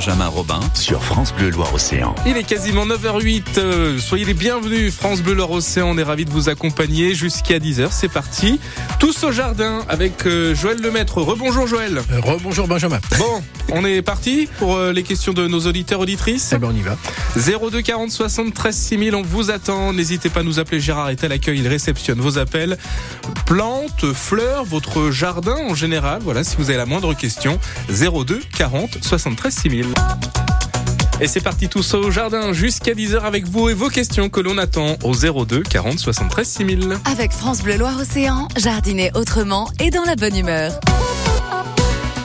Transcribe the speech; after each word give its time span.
Benjamin 0.00 0.28
Robin 0.28 0.60
sur 0.72 1.04
France 1.04 1.34
Bleu 1.34 1.50
Loire-Océan. 1.50 2.14
Il 2.26 2.34
est 2.38 2.42
quasiment 2.44 2.86
9h08. 2.86 3.58
euh, 3.58 3.98
soyez 3.98 4.24
les 4.24 4.32
bienvenus. 4.32 4.94
France 4.94 5.20
Bleu 5.20 5.34
Loire-Océan, 5.34 5.88
on 5.90 5.98
est 5.98 6.02
ravis 6.02 6.24
de 6.24 6.30
vous 6.30 6.48
accompagner 6.48 7.14
jusqu'à 7.14 7.58
10h. 7.58 7.88
C'est 7.90 8.08
parti. 8.08 8.58
Tous 8.98 9.24
au 9.24 9.30
jardin 9.30 9.84
avec 9.90 10.24
euh, 10.24 10.54
Joël 10.54 10.80
Lemaître. 10.80 11.18
Rebonjour 11.20 11.66
Joël. 11.66 11.98
Euh, 11.98 12.20
Rebonjour 12.22 12.66
Benjamin. 12.66 12.98
Bon, 13.18 13.42
on 13.72 13.84
est 13.84 14.00
parti 14.00 14.48
pour 14.58 14.80
les 14.80 15.02
questions 15.02 15.34
de 15.34 15.46
nos 15.46 15.66
auditeurs 15.66 16.00
auditrices. 16.00 16.54
Eh 16.54 16.58
ben 16.58 16.70
on 16.72 16.74
y 16.74 16.80
va. 16.80 16.96
02 17.36 17.82
40 17.82 18.10
73 18.10 18.74
6000, 18.74 19.14
on 19.14 19.22
vous 19.22 19.50
attend. 19.50 19.92
N'hésitez 19.92 20.30
pas 20.30 20.40
à 20.40 20.44
nous 20.44 20.58
appeler. 20.58 20.80
Gérard 20.80 21.10
est 21.10 21.22
à 21.24 21.28
l'accueil. 21.28 21.58
Il 21.58 21.68
réceptionne 21.68 22.20
vos 22.22 22.38
appels. 22.38 22.78
Plantes, 23.44 24.14
fleurs, 24.14 24.64
votre 24.64 25.10
jardin 25.10 25.56
en 25.68 25.74
général. 25.74 26.22
Voilà, 26.24 26.42
si 26.42 26.56
vous 26.56 26.70
avez 26.70 26.78
la 26.78 26.86
moindre 26.86 27.12
question. 27.12 27.58
02 27.90 28.40
40 28.56 29.04
73 29.04 29.52
6000. 29.54 29.89
Et 31.22 31.26
c'est 31.26 31.44
parti 31.44 31.68
tous 31.68 31.92
au 31.92 32.10
jardin 32.10 32.54
jusqu'à 32.54 32.92
10h 32.92 33.20
avec 33.20 33.44
vous 33.44 33.68
et 33.68 33.74
vos 33.74 33.88
questions 33.88 34.30
que 34.30 34.40
l'on 34.40 34.56
attend 34.56 34.96
au 35.04 35.12
02 35.12 35.62
40 35.62 35.98
73 35.98 36.48
6000. 36.48 36.96
Avec 37.04 37.32
France 37.32 37.62
Bleu 37.62 37.76
Loire-Océan, 37.76 38.48
jardiner 38.56 39.10
autrement 39.14 39.68
et 39.80 39.90
dans 39.90 40.04
la 40.04 40.16
bonne 40.16 40.36
humeur. 40.36 40.72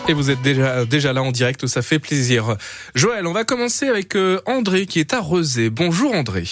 Et 0.07 0.13
vous 0.13 0.29
êtes 0.29 0.41
déjà, 0.41 0.85
déjà 0.85 1.11
là 1.11 1.23
en 1.23 1.31
direct, 1.31 1.65
ça 1.67 1.81
fait 1.81 1.99
plaisir. 1.99 2.55
Joël, 2.93 3.27
on 3.27 3.33
va 3.33 3.43
commencer 3.43 3.89
avec 3.89 4.15
euh, 4.15 4.39
André 4.45 4.85
qui 4.85 4.99
est 4.99 5.13
à 5.13 5.19
Rezé. 5.19 5.69
Bonjour 5.69 6.13
André. 6.13 6.43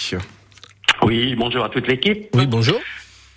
Oui, 1.03 1.35
bonjour 1.35 1.63
à 1.63 1.69
toute 1.69 1.87
l'équipe. 1.87 2.27
Oui, 2.33 2.45
bonjour. 2.47 2.79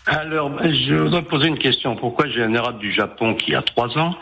Alors, 0.07 0.51
je 0.63 0.95
voudrais 0.95 1.23
poser 1.23 1.49
une 1.49 1.59
question. 1.59 1.97
Pourquoi 1.97 2.29
j'ai 2.29 2.43
un 2.43 2.55
érable 2.55 2.79
du 2.79 2.93
Japon 2.93 3.35
qui 3.35 3.55
a 3.55 3.63
trois 3.63 3.97
ans, 3.99 4.16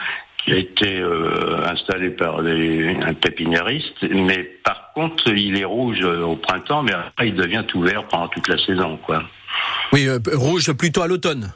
qui 0.44 0.52
a 0.52 0.56
été 0.56 1.00
euh, 1.00 1.66
installé 1.66 2.10
par 2.10 2.40
un 2.40 3.14
pépiniériste, 3.14 4.02
mais 4.02 4.44
par 4.62 4.92
contre, 4.94 5.28
il 5.28 5.58
est 5.58 5.64
rouge 5.64 6.00
euh, 6.02 6.22
au 6.22 6.36
printemps, 6.36 6.82
mais 6.82 6.92
après, 6.92 7.28
il 7.28 7.34
devient 7.34 7.64
tout 7.66 7.80
vert 7.80 8.06
pendant 8.08 8.28
toute 8.28 8.48
la 8.48 8.58
saison, 8.58 8.98
quoi. 8.98 9.22
Oui, 9.92 10.06
euh, 10.06 10.19
rouge 10.34 10.72
plutôt 10.72 11.02
à 11.02 11.06
l'automne. 11.08 11.52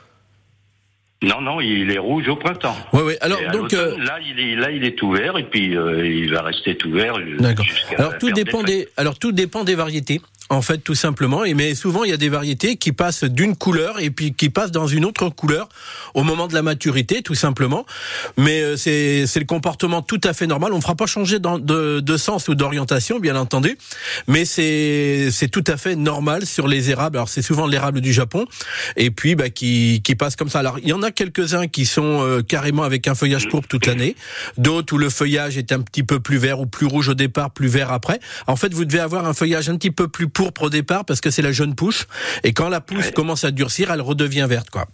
Non, 1.21 1.41
non, 1.41 1.61
il 1.61 1.91
est 1.91 1.99
rouge 1.99 2.29
au 2.29 2.37
printemps. 2.37 2.77
Oui, 2.93 3.01
oui. 3.05 3.15
Alors 3.21 3.41
Et 3.41 3.49
donc, 3.49 3.73
euh, 3.75 3.99
là, 3.99 4.19
il 4.25 4.39
est 4.39 4.55
là, 4.55 4.71
il 4.71 4.85
est 4.85 4.97
tout 4.97 5.11
vert, 5.11 5.37
et 5.37 5.43
puis 5.43 5.77
euh, 5.77 6.07
il 6.07 6.31
va 6.31 6.43
rester 6.43 6.77
tout 6.77 6.93
vert. 6.93 7.15
d'accord. 7.41 7.67
Alors 7.97 8.17
tout 8.19 8.31
dépend 8.31 8.63
des, 8.63 8.89
alors 8.97 9.19
tout 9.19 9.33
dépend 9.33 9.65
des 9.65 9.75
variétés. 9.75 10.21
En 10.51 10.63
fait, 10.63 10.79
tout 10.79 10.95
simplement. 10.95 11.45
Et 11.45 11.53
mais 11.53 11.75
souvent, 11.75 12.05
il 12.05 12.11
y 12.11 12.15
a 12.15 12.17
des 12.17 12.31
variétés 12.31 12.77
qui 12.77 12.93
passent 12.93 13.25
d'une 13.25 13.55
couleur 13.55 14.01
et 14.01 14.11
puis 14.11 14.33
qui 14.33 14.49
passent 14.49 14.71
dans 14.71 14.87
une 14.87 15.05
autre 15.05 15.29
couleur 15.29 15.69
au 16.15 16.23
moment 16.23 16.47
de 16.47 16.55
la 16.55 16.63
maturité, 16.63 17.23
tout 17.23 17.35
simplement. 17.35 17.85
Mais 18.39 18.63
euh, 18.63 18.77
c'est 18.77 19.27
c'est 19.27 19.41
le 19.41 19.47
comportement 19.47 20.01
tout 20.01 20.21
à 20.25 20.33
fait 20.33 20.47
normal. 20.47 20.73
On 20.73 20.77
ne 20.77 20.81
fera 20.83 20.95
pas 20.95 21.07
changer 21.07 21.39
dans- 21.39 21.59
de, 21.59 22.01
de 22.01 22.17
sens 22.17 22.49
ou 22.49 22.55
d'orientation, 22.55 23.19
bien 23.19 23.37
entendu. 23.37 23.77
Mais 24.27 24.47
c'est 24.47 25.29
c'est 25.31 25.49
tout 25.49 25.65
à 25.67 25.77
fait 25.77 25.97
normal 25.97 26.47
sur 26.47 26.67
les 26.67 26.89
érables. 26.91 27.19
Alors 27.19 27.29
c'est 27.29 27.43
souvent 27.43 27.67
l'érable 27.67 28.01
du 28.01 28.13
Japon 28.15 28.47
et 28.97 29.11
puis 29.11 29.35
bah, 29.35 29.51
qui 29.51 30.01
qui 30.03 30.15
passe 30.15 30.35
comme 30.35 30.49
ça. 30.49 30.61
Alors 30.61 30.79
il 30.79 30.89
y 30.89 30.93
en 30.95 31.03
a 31.03 31.11
quelques 31.11 31.53
uns 31.55 31.67
qui 31.69 31.85
sont 31.85 32.23
euh, 32.23 32.43
carrément 32.43 32.85
avec 32.85 33.07
un 33.07 33.15
feuillage 33.15 33.49
pourpre 33.49 33.69
toute 33.69 33.85
l'année. 33.87 34.17
D'autres 34.57 34.95
où 34.95 34.99
le 34.99 35.11
feuillage 35.11 35.59
est 35.59 35.73
un 35.73 35.81
petit 35.81 36.03
peu 36.05 36.21
plus 36.21 36.39
vert 36.39 36.61
ou 36.61 36.67
plus 36.67 36.87
rouge 36.87 37.09
au 37.11 37.15
départ, 37.15 37.51
plus 37.51 37.69
vert 37.69 37.93
après. 37.93 38.19
En 38.47 38.57
fait, 38.57 38.73
vous 38.73 38.87
devez 38.87 39.01
avoir 39.01 39.27
un 39.27 39.35
feuillage 39.35 39.69
un 39.69 39.77
petit 39.77 39.91
peu 39.91 40.09
plus 40.09 40.29
pourpre 40.39 40.63
au 40.63 40.71
départ 40.71 41.05
parce 41.05 41.21
que 41.21 41.31
c'est 41.31 41.43
la 41.43 41.51
jeune 41.51 41.75
pousse. 41.75 42.07
Et 42.45 42.53
quand 42.53 42.69
la 42.69 42.81
pousse 42.81 43.07
Ouais. 43.07 43.13
commence 43.13 43.43
à 43.43 43.51
durcir, 43.51 43.91
elle 43.91 44.01
redevient 44.01 44.47
verte, 44.49 44.71
quoi. 44.71 44.87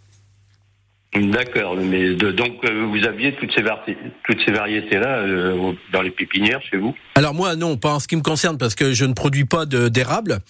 D'accord, 1.17 1.77
mais 1.77 2.15
de- 2.17 2.33
donc 2.33 2.55
euh, 2.65 2.87
vous 2.91 3.07
aviez 3.07 3.37
toutes 3.37 3.53
ces, 3.55 3.63
vari- 3.63 3.97
toutes 4.29 4.39
ces 4.45 4.51
variétés-là 4.51 5.19
euh, 5.19 5.73
dans 5.93 6.03
les 6.03 6.11
pépinières 6.11 6.61
chez 6.69 6.77
vous? 6.77 6.93
Alors 7.15 7.35
moi, 7.35 7.55
non, 7.55 7.77
pas 7.77 7.91
en 7.91 8.01
ce 8.01 8.09
qui 8.09 8.17
me 8.17 8.21
concerne 8.23 8.59
parce 8.59 8.75
que 8.75 8.93
je 8.93 9.05
ne 9.05 9.13
produis 9.13 9.45
pas 9.45 9.65
d'érable. 9.65 10.41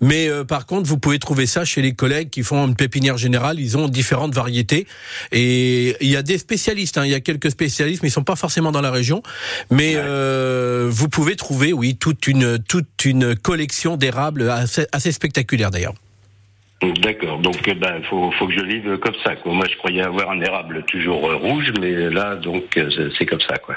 Mais 0.00 0.28
euh, 0.30 0.44
par 0.44 0.64
contre, 0.64 0.88
vous 0.88 0.98
pouvez 0.98 1.18
trouver 1.18 1.44
ça 1.44 1.66
chez 1.66 1.82
les 1.82 1.92
collègues 1.92 2.30
qui 2.30 2.42
font 2.42 2.66
une 2.66 2.74
pépinière 2.74 3.18
générale. 3.18 3.60
Ils 3.60 3.76
ont 3.76 3.86
différentes 3.86 4.34
variétés 4.34 4.86
et 5.30 5.94
il 6.00 6.08
y 6.08 6.16
a 6.16 6.22
des 6.22 6.38
spécialistes. 6.38 6.96
hein, 6.96 7.04
il 7.04 7.10
y 7.10 7.14
a 7.14 7.20
quelques 7.20 7.50
spécialistes, 7.50 8.02
mais 8.02 8.08
ils 8.08 8.12
sont 8.12 8.24
pas 8.24 8.36
forcément 8.36 8.72
dans 8.72 8.80
la 8.80 8.90
région. 8.90 9.22
Mais 9.70 9.92
euh, 9.96 10.88
vous 10.90 11.10
pouvez 11.10 11.36
trouver, 11.36 11.74
oui, 11.74 11.96
toute 11.96 12.26
une 12.26 12.58
toute 12.58 13.04
une 13.04 13.36
collection 13.36 13.98
d'érables 13.98 14.48
assez, 14.48 14.86
assez 14.92 15.12
spectaculaire 15.12 15.70
d'ailleurs. 15.70 15.92
D'accord, 16.80 17.40
donc 17.40 17.56
il 17.66 17.74
ben, 17.74 18.00
faut, 18.08 18.30
faut 18.38 18.46
que 18.46 18.52
je 18.54 18.60
vive 18.64 18.98
comme 18.98 19.14
ça. 19.24 19.34
Quoi. 19.34 19.52
Moi, 19.52 19.66
je 19.68 19.76
croyais 19.78 20.00
avoir 20.02 20.30
un 20.30 20.40
érable 20.40 20.84
toujours 20.86 21.28
euh, 21.28 21.34
rouge, 21.34 21.72
mais 21.80 22.08
là, 22.08 22.36
donc, 22.36 22.76
euh, 22.76 22.88
c'est- 23.18 23.26
comme 23.26 23.40
ça. 23.40 23.56
quoi. 23.58 23.74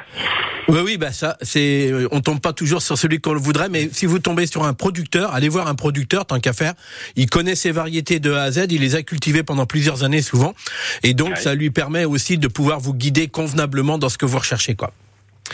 Oui, 0.67 0.81
oui, 0.85 0.97
bah 0.97 1.11
ça, 1.11 1.35
c'est, 1.41 1.89
euh, 1.91 2.07
on 2.11 2.21
tombe 2.21 2.39
pas 2.39 2.53
toujours 2.53 2.83
sur 2.83 2.99
celui 2.99 3.19
qu'on 3.19 3.33
le 3.33 3.39
voudrait, 3.39 3.69
mais 3.69 3.89
si 3.91 4.05
vous 4.05 4.19
tombez 4.19 4.45
sur 4.45 4.63
un 4.65 4.73
producteur, 4.73 5.33
allez 5.33 5.49
voir 5.49 5.67
un 5.67 5.73
producteur, 5.73 6.27
tant 6.27 6.39
qu'à 6.39 6.53
faire. 6.53 6.73
Il 7.15 7.27
connaît 7.27 7.55
ses 7.55 7.71
variétés 7.71 8.19
de 8.19 8.33
A 8.33 8.43
à 8.43 8.51
Z, 8.51 8.67
il 8.69 8.81
les 8.81 8.93
a 8.93 9.01
cultivées 9.01 9.41
pendant 9.41 9.65
plusieurs 9.65 10.03
années 10.03 10.21
souvent, 10.21 10.53
et 11.01 11.15
donc 11.15 11.29
Ouais. 11.31 11.35
ça 11.37 11.55
lui 11.55 11.71
permet 11.71 12.05
aussi 12.05 12.37
de 12.37 12.47
pouvoir 12.47 12.79
vous 12.79 12.93
guider 12.93 13.27
convenablement 13.27 13.97
dans 13.97 14.09
ce 14.09 14.19
que 14.19 14.27
vous 14.27 14.37
recherchez, 14.37 14.75
quoi. 14.75 14.91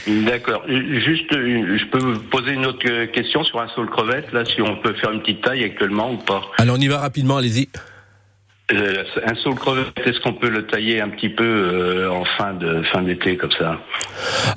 D'accord. 0.08 0.64
Juste, 0.68 1.34
euh, 1.34 1.78
je 1.78 1.86
peux 1.86 2.00
vous 2.00 2.20
poser 2.20 2.54
une 2.54 2.66
autre 2.66 2.86
euh, 2.90 3.08
question 3.08 3.44
sur 3.44 3.60
un 3.60 3.68
saule 3.70 3.90
crevette, 3.90 4.32
là, 4.32 4.46
si 4.46 4.62
on 4.62 4.78
peut 4.78 4.94
faire 4.94 5.12
une 5.12 5.22
petite 5.22 5.42
taille 5.42 5.64
actuellement 5.64 6.12
ou 6.12 6.18
pas? 6.18 6.44
Alors 6.58 6.78
on 6.78 6.80
y 6.80 6.88
va 6.88 7.00
rapidement, 7.00 7.38
allez-y. 7.38 7.68
Euh, 8.74 9.04
Un 9.26 9.34
saule 9.36 9.56
crevette, 9.56 9.94
est-ce 10.06 10.20
qu'on 10.20 10.34
peut 10.34 10.50
le 10.50 10.68
tailler 10.68 11.00
un 11.00 11.08
petit 11.08 11.30
peu 11.30 11.46
euh, 11.46 12.10
en 12.12 12.26
fin 12.38 12.54
de 12.54 12.84
fin 12.92 13.02
d'été 13.02 13.38
comme 13.38 13.52
ça 13.58 13.80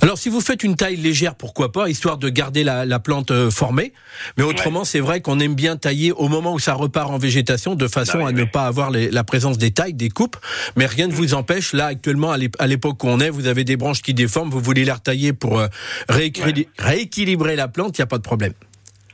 Alors 0.01 0.19
si 0.19 0.29
vous 0.29 0.41
faites 0.41 0.65
une 0.65 0.75
taille 0.75 0.97
légère, 0.97 1.37
pourquoi 1.37 1.71
pas, 1.71 1.89
histoire 1.89 2.19
de 2.19 2.29
garder 2.29 2.65
la, 2.65 2.85
la 2.85 2.99
plante 2.99 3.31
euh, 3.31 3.51
formée. 3.53 3.93
Mais 4.37 4.43
autrement, 4.43 4.83
c'est 4.85 4.99
vrai 4.99 5.21
qu'on 5.21 5.39
aime 5.39 5.55
bien 5.55 5.77
tailler 5.77 6.11
au 6.11 6.27
moment 6.27 6.53
où 6.55 6.59
ça 6.59 6.75
repart 6.75 7.09
en 7.09 7.19
végétation, 7.19 7.77
de 7.77 7.87
façon 7.87 8.19
Ah 8.23 8.25
oui, 8.25 8.29
à 8.31 8.33
ne 8.33 8.45
pas 8.45 8.67
avoir 8.67 8.91
les- 8.91 9.11
la 9.13 9.23
présence 9.23 9.59
des 9.59 9.71
tailles, 9.71 9.95
des 9.95 10.09
coupes. 10.11 10.37
Mais 10.75 10.87
rien 10.87 11.07
ne 11.07 11.13
vous 11.13 11.35
empêche. 11.35 11.73
Là, 11.73 11.87
actuellement, 11.87 12.33
à 12.33 12.37
l'ép- 12.37 12.57
à 12.59 12.67
l'époque 12.67 13.05
où 13.05 13.07
on 13.09 13.21
est, 13.21 13.31
vous 13.31 13.47
avez 13.47 13.63
des 13.63 13.77
branches 13.77 14.03
qui 14.03 14.13
déforment, 14.13 14.51
vous 14.51 14.59
voulez 14.61 14.85
les 14.85 14.93
retailler 14.93 15.33
pour 15.33 15.63
rééquili- 16.09 16.67
rééquilibrer 16.81 17.55
la 17.55 17.69
plante, 17.69 17.97
il 17.97 18.01
n'y 18.01 18.05
a 18.05 18.07
pas 18.09 18.19
de 18.19 18.23
problème. 18.23 18.55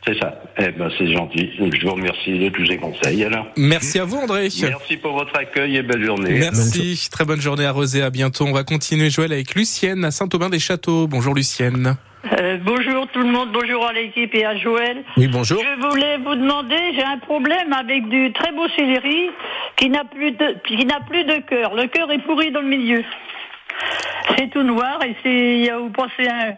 C'est 0.06 0.18
ça. 0.20 0.40
Eh 0.58 0.68
ben, 0.70 0.88
c'est 0.96 1.12
gentil. 1.12 1.50
Je 1.58 1.84
vous 1.86 1.94
remercie 1.94 2.38
de 2.38 2.48
tous 2.50 2.64
ces 2.66 2.76
conseils. 2.76 3.24
Alors, 3.24 3.46
Merci 3.56 3.98
à 3.98 4.04
vous 4.04 4.16
André. 4.18 4.48
merci 4.62 4.96
pour 4.98 5.14
votre 5.14 5.36
accueil 5.36 5.76
et 5.76 5.82
belle 5.82 6.04
journée. 6.04 6.38
Merci, 6.38 7.08
très 7.10 7.24
bonne 7.24 7.40
journée 7.40 7.66
à 7.66 7.72
Rezé, 7.72 8.02
à 8.02 8.10
bientôt. 8.10 8.44
On 8.46 8.52
va 8.52 8.62
continuer 8.62 9.10
Joël 9.10 9.32
avec 9.32 9.54
Lucienne 9.56 10.04
à 10.04 10.12
Saint-Aubin-des-Châteaux. 10.12 11.08
Bonjour 11.08 11.34
Lucienne. 11.34 11.96
Euh, 12.40 12.58
bonjour 12.64 13.06
tout 13.12 13.20
le 13.20 13.30
monde, 13.30 13.50
bonjour 13.52 13.86
à 13.86 13.92
l'équipe 13.92 14.34
et 14.34 14.44
à 14.44 14.56
Joël. 14.56 15.02
Oui, 15.16 15.28
bonjour. 15.28 15.62
Je 15.62 15.88
voulais 15.88 16.18
vous 16.18 16.34
demander, 16.34 16.76
j'ai 16.94 17.04
un 17.04 17.18
problème 17.18 17.72
avec 17.72 18.08
du 18.08 18.32
très 18.32 18.52
beau 18.52 18.66
céleri 18.76 19.30
qui 19.76 19.90
n'a 19.90 20.04
plus 20.04 20.32
de 20.32 20.56
qui 20.66 20.84
n'a 20.86 21.00
plus 21.08 21.24
de 21.24 21.38
cœur. 21.48 21.74
Le 21.74 21.86
cœur 21.86 22.10
est 22.12 22.18
pourri 22.24 22.50
dans 22.50 22.62
le 22.62 22.68
milieu. 22.68 23.02
C'est 24.36 24.50
tout 24.50 24.62
noir 24.62 24.98
et 25.04 25.14
c'est 25.22 25.70
vous 25.78 25.90
pensez 25.90 26.28
un 26.28 26.54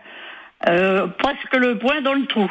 euh, 0.66 1.06
presque 1.18 1.54
le 1.54 1.78
point 1.78 2.00
dans 2.02 2.14
le 2.14 2.26
trou. 2.26 2.50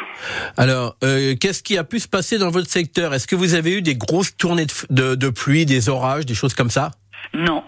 Alors, 0.56 0.96
euh, 1.04 1.36
qu'est-ce 1.40 1.62
qui 1.64 1.78
a 1.78 1.84
pu 1.84 2.00
se 2.00 2.08
passer 2.08 2.38
dans 2.38 2.50
votre 2.52 2.70
secteur? 2.70 3.14
Est-ce 3.14 3.28
que 3.28 3.36
vous 3.36 3.54
avez 3.54 3.74
eu 3.78 3.82
des 3.82 3.96
grosses 3.96 4.36
tournées 4.38 4.66
de, 4.66 4.74
de, 4.90 5.16
de 5.16 5.30
pluie, 5.30 5.66
des 5.66 5.90
orages, 5.90 6.26
des 6.26 6.34
choses 6.36 6.54
comme 6.54 6.70
ça? 6.70 6.92
Non. 7.34 7.64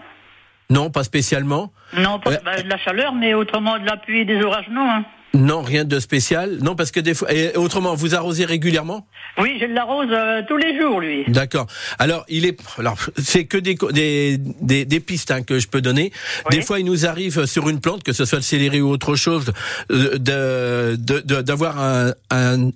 Non, 0.70 0.90
pas 0.90 1.04
spécialement? 1.04 1.72
Non, 1.94 2.18
pas 2.20 2.30
Ouais. 2.30 2.40
bah, 2.44 2.62
de 2.62 2.68
la 2.68 2.78
chaleur, 2.78 3.12
mais 3.14 3.34
autrement 3.34 3.78
de 3.78 3.84
la 3.84 3.96
pluie 3.96 4.20
et 4.20 4.24
des 4.24 4.40
orages, 4.42 4.68
non. 4.70 4.88
hein. 4.88 5.04
Non, 5.32 5.62
rien 5.62 5.84
de 5.84 6.00
spécial. 6.00 6.58
Non, 6.60 6.74
parce 6.74 6.90
que 6.90 6.98
des 7.00 7.14
fois. 7.14 7.32
Et 7.32 7.56
autrement, 7.56 7.94
vous 7.94 8.14
arrosez 8.16 8.44
régulièrement? 8.44 9.06
Oui, 9.38 9.58
je 9.60 9.66
l'arrose 9.66 10.08
euh, 10.10 10.42
tous 10.48 10.56
les 10.56 10.78
jours, 10.78 11.00
lui. 11.00 11.24
D'accord. 11.28 11.66
Alors, 12.00 12.24
il 12.28 12.46
est. 12.46 12.58
Alors, 12.78 12.96
c'est 13.16 13.44
que 13.44 13.56
des, 13.56 13.76
des, 13.92 14.38
des, 14.38 14.84
des 14.84 15.00
pistes 15.00 15.30
hein, 15.30 15.42
que 15.42 15.58
je 15.60 15.68
peux 15.68 15.80
donner. 15.80 16.10
Oui. 16.50 16.56
Des 16.56 16.62
fois, 16.62 16.80
il 16.80 16.86
nous 16.86 17.06
arrive 17.06 17.46
sur 17.46 17.68
une 17.68 17.80
plante, 17.80 18.02
que 18.02 18.12
ce 18.12 18.24
soit 18.24 18.38
le 18.38 18.42
céleri 18.42 18.80
ou 18.80 18.88
autre 18.90 19.14
chose, 19.14 19.52
euh, 19.92 20.18
de 20.18 20.96
de- 20.96 21.20
de- 21.20 21.42
d'avoir 21.42 21.78
un, 21.80 22.12
un 22.30 22.70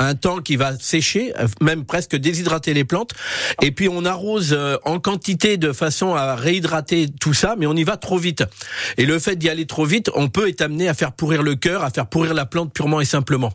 un 0.00 0.14
temps 0.14 0.38
qui 0.38 0.56
va 0.56 0.76
sécher, 0.78 1.32
même 1.60 1.84
presque 1.84 2.16
déshydrater 2.16 2.74
les 2.74 2.84
plantes, 2.84 3.12
et 3.62 3.70
puis 3.70 3.88
on 3.88 4.04
arrose 4.04 4.52
euh, 4.52 4.76
en 4.84 4.98
quantité 4.98 5.56
de 5.56 5.72
façon 5.72 6.14
à 6.14 6.34
réhydrater 6.34 7.08
tout 7.20 7.34
ça, 7.34 7.54
mais 7.58 7.66
on 7.66 7.74
y 7.74 7.84
va 7.84 7.96
trop 7.96 8.18
vite. 8.18 8.44
Et 8.96 9.04
le 9.04 9.18
fait 9.18 9.36
d'y 9.36 9.48
aller 9.48 9.66
trop 9.66 9.84
vite, 9.84 10.10
on 10.14 10.28
peut 10.28 10.48
être 10.48 10.62
amené 10.62 10.88
à 10.88 10.94
faire 10.94 11.12
pourrir 11.12 11.42
le 11.42 11.54
cœur, 11.54 11.84
à 11.84 11.90
faire 11.90 12.06
pourrir 12.06 12.34
la 12.34 12.46
plante 12.46 12.72
purement 12.72 13.00
et 13.00 13.04
simplement. 13.04 13.52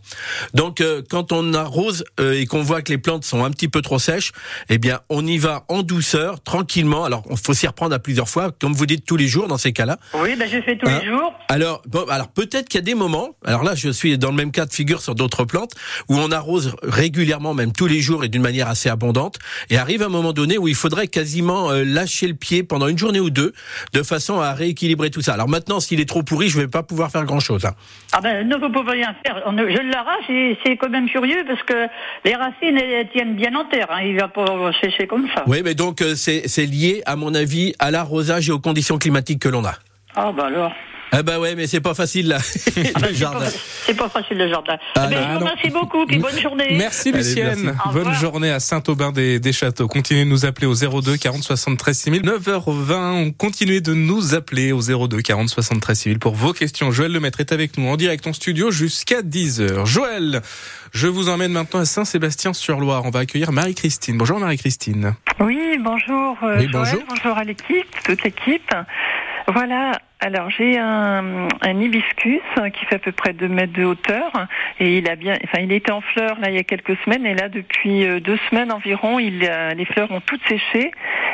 Donc 0.54 0.82
euh, 0.82 1.02
quand 1.10 1.32
on 1.32 1.54
arrose 1.54 2.06
euh, 2.20 2.40
et 2.40 2.46
qu'on 2.46 2.62
voit 2.62 2.82
que 2.82 2.92
les 2.92 2.98
plantes 2.98 3.26
sont 3.26 3.44
un 3.44 3.52
petit 3.52 3.68
peu 3.68 3.82
trop 3.82 4.00
sèches, 4.00 4.32
eh 4.70 4.78
bien 4.78 5.00
on 5.10 5.26
y 5.26 5.38
va 5.38 5.66
en 5.68 5.82
douceur, 5.82 6.42
tranquillement. 6.42 7.06
Alors 7.06 7.24
il 7.30 7.38
faut 7.38 7.54
s'y 7.54 7.68
reprendre 7.68 7.96
à 7.96 8.00
plusieurs 8.00 8.30
fois, 8.30 8.52
comme 8.60 8.74
vous 8.74 8.86
dites 8.86 9.06
tous 9.06 9.18
les 9.18 9.28
jours 9.28 9.48
dans 9.48 9.58
ces 9.58 9.74
cas-là. 9.74 9.98
Oui, 10.14 10.36
ben 10.36 10.48
je 10.48 10.62
fais 10.62 10.78
tous 10.78 10.88
Hein 10.88 11.00
les 11.02 11.08
jours. 11.08 11.34
Alors, 11.50 11.82
bon, 11.88 12.06
alors 12.10 12.28
peut-être 12.28 12.70
qu'il 12.70 12.78
y 12.78 12.84
a 12.84 12.86
des 12.86 12.96
moments. 12.96 13.30
Alors 13.46 13.64
là, 13.64 13.74
je 13.76 13.90
suis 13.90 14.18
dans 14.18 14.30
le 14.30 14.36
même 14.36 14.52
cas 14.52 14.66
de 14.66 14.74
figure 14.74 15.02
sur 15.02 15.16
d'autres 15.16 15.46
plantes 15.46 15.72
où 16.10 16.18
on 16.18 16.32
arrose 16.36 16.76
régulièrement, 16.84 17.54
même 17.54 17.72
tous 17.72 17.88
les 17.88 18.02
jours 18.02 18.24
et 18.24 18.28
d'une 18.28 18.42
manière 18.42 18.68
assez 18.68 18.90
abondante. 18.90 19.40
Et 19.70 19.78
arrive 19.78 20.04
un 20.04 20.10
moment 20.10 20.34
donné 20.34 20.58
où 20.58 20.68
il 20.68 20.76
faudrait 20.76 21.08
quasiment 21.08 21.72
euh, 21.72 21.84
lâcher 21.84 22.28
le 22.28 22.36
pied 22.36 22.64
pendant 22.64 22.88
une 22.88 22.98
journée 22.98 23.20
ou 23.20 23.30
deux, 23.30 23.54
de 23.94 24.04
façon 24.04 24.40
à 24.40 24.54
rééquilibrer 24.54 25.10
tout 25.10 25.22
ça. 25.22 25.34
Alors 25.34 25.50
maintenant, 25.50 25.80
s'il 25.80 26.00
est 26.00 26.08
trop 26.08 26.24
pourri, 26.24 26.50
je 26.50 26.60
vais 26.60 26.68
pas 26.68 26.84
pouvoir 26.84 27.10
faire 27.12 27.26
grand 27.26 27.40
chose. 27.40 27.66
Hein. 27.66 27.74
Ah 28.12 28.22
ben 28.22 28.48
non, 28.48 28.60
vous 28.60 28.70
pouvez 28.70 28.92
rien 28.92 29.16
faire. 29.26 29.42
Je 29.46 29.92
l'arrache 29.92 30.30
et 30.30 30.58
c'est 30.64 30.78
quand 30.78 30.90
même 30.90 31.10
curieux 31.10 31.44
parce 31.48 31.64
que 31.64 31.88
les 32.24 32.36
racines 32.36 32.78
elles 32.78 33.10
tiennent 33.10 33.36
bien 33.36 33.56
en 33.56 33.66
terre. 33.66 33.88
Hein. 33.90 34.02
Il 34.04 34.20
va 34.20 34.28
pas 34.28 34.72
sécher 34.82 35.08
comme 35.08 35.28
ça. 35.34 35.44
Oui, 35.48 35.62
mais 35.64 35.74
donc 35.74 36.02
euh, 36.02 36.16
c'est 36.16 36.66
lié, 36.66 37.02
à 37.06 37.16
mon 37.16 37.34
avis, 37.34 37.74
à 37.80 37.92
l'arrosage 37.92 38.50
et 38.50 38.52
aux 38.52 38.60
conditions 38.60 38.98
climatiques 38.98 39.40
que 39.40 39.50
l'on 39.50 39.66
a. 39.66 39.76
Ah 40.16 40.32
bah 40.32 40.46
alors. 40.48 40.72
Ah 41.12 41.24
bah 41.24 41.40
ouais, 41.40 41.56
mais 41.56 41.66
c'est 41.68 41.80
pas 41.82 41.94
facile 41.94 42.28
là, 42.28 42.38
Ah 42.40 42.72
le 42.76 43.08
c'est 43.08 43.14
jardin. 43.16 43.40
pas- 43.40 43.52
C'est 43.86 43.94
pas 43.96 44.10
facile 44.10 44.38
le 44.38 44.50
jardin. 44.50 44.78
Ah 44.96 45.08
Eh 45.10 45.14
ben, 45.14 45.22
non. 45.22 45.28
je 45.28 45.34
vous 45.34 45.40
remercie 45.40 45.70
beaucoup 45.70 46.06
puis 46.06 46.18
bonne 46.18 46.40
journée. 46.40 46.76
Merci 46.78 47.10
Allez, 47.10 47.20
Lucienne. 47.20 47.62
merci. 47.76 47.90
Bonne 47.94 48.14
journée 48.16 48.52
à 48.52 48.60
Saint-Aubin 48.60 49.12
des, 49.12 49.40
des 49.40 49.54
Châteaux. 49.54 49.88
Continuez 49.88 50.26
de 50.26 50.30
nous 50.30 50.46
appeler 50.46 50.68
au 50.68 50.74
02 50.76 51.16
40 51.18 51.44
73 51.44 51.98
6000. 51.98 52.22
9h20, 52.24 52.94
on 53.14 53.32
continue 53.32 53.80
de 53.82 53.94
nous 53.94 54.36
appeler 54.36 54.72
au 54.72 54.82
02 54.82 55.22
40 55.22 55.48
73 55.50 55.98
6000 55.98 56.20
pour 56.20 56.36
vos 56.36 56.52
questions. 56.54 56.92
Joël 56.92 57.12
Lemaître 57.14 57.40
est 57.40 57.52
avec 57.54 57.78
nous 57.78 57.88
en 57.88 57.96
direct 57.96 58.26
en 58.28 58.34
studio 58.34 58.72
jusqu'à 58.72 59.22
10h. 59.22 59.86
Joël, 59.86 60.42
je 60.92 61.08
vous 61.08 61.30
emmène 61.30 61.52
maintenant 61.54 61.80
à 61.80 61.86
Saint-Sébastien-sur-Loire. 61.86 63.04
On 63.06 63.10
va 63.12 63.20
accueillir 63.20 63.52
Marie-Christine. 63.52 64.18
Bonjour 64.18 64.40
Marie-Christine. 64.40 65.14
Oui, 65.40 65.78
bonjour. 65.80 66.38
euh, 66.44 66.58
Oui, 66.58 66.68
Joël, 66.70 66.72
bonjour. 66.72 67.00
bonjour 67.08 67.38
à 67.38 67.44
l'équipe, 67.44 67.88
toute 68.04 68.24
l'équipe. 68.24 68.72
Voilà, 69.54 70.00
alors 70.26 70.50
j'ai 70.50 70.78
un, 70.78 71.48
un 71.62 71.80
hibiscus 71.80 72.42
qui 72.74 72.86
fait 72.86 72.96
à 72.96 73.00
peu 73.00 73.12
près 73.12 73.34
2 73.34 73.48
mètres 73.48 73.74
de 73.74 73.84
hauteur 73.86 74.32
et 74.80 74.98
il 74.98 75.08
a 75.10 75.16
bien, 75.16 75.38
enfin 75.44 75.60
il 75.62 75.72
était 75.72 75.92
en 75.92 76.02
fleurs 76.02 76.40
là 76.40 76.50
il 76.50 76.56
y 76.56 76.60
a 76.60 76.64
quelques 76.64 76.98
semaines 77.04 77.26
et 77.26 77.36
là 77.36 77.48
depuis 77.50 78.06
euh, 78.06 78.20
deux 78.20 78.38
semaines 78.50 78.72
environ, 78.72 79.20
il, 79.20 79.46
a- 79.48 79.74
les 79.74 79.86
fleurs 79.86 80.12
ont 80.12 80.22
toutes 80.22 80.42
séché 80.48 80.92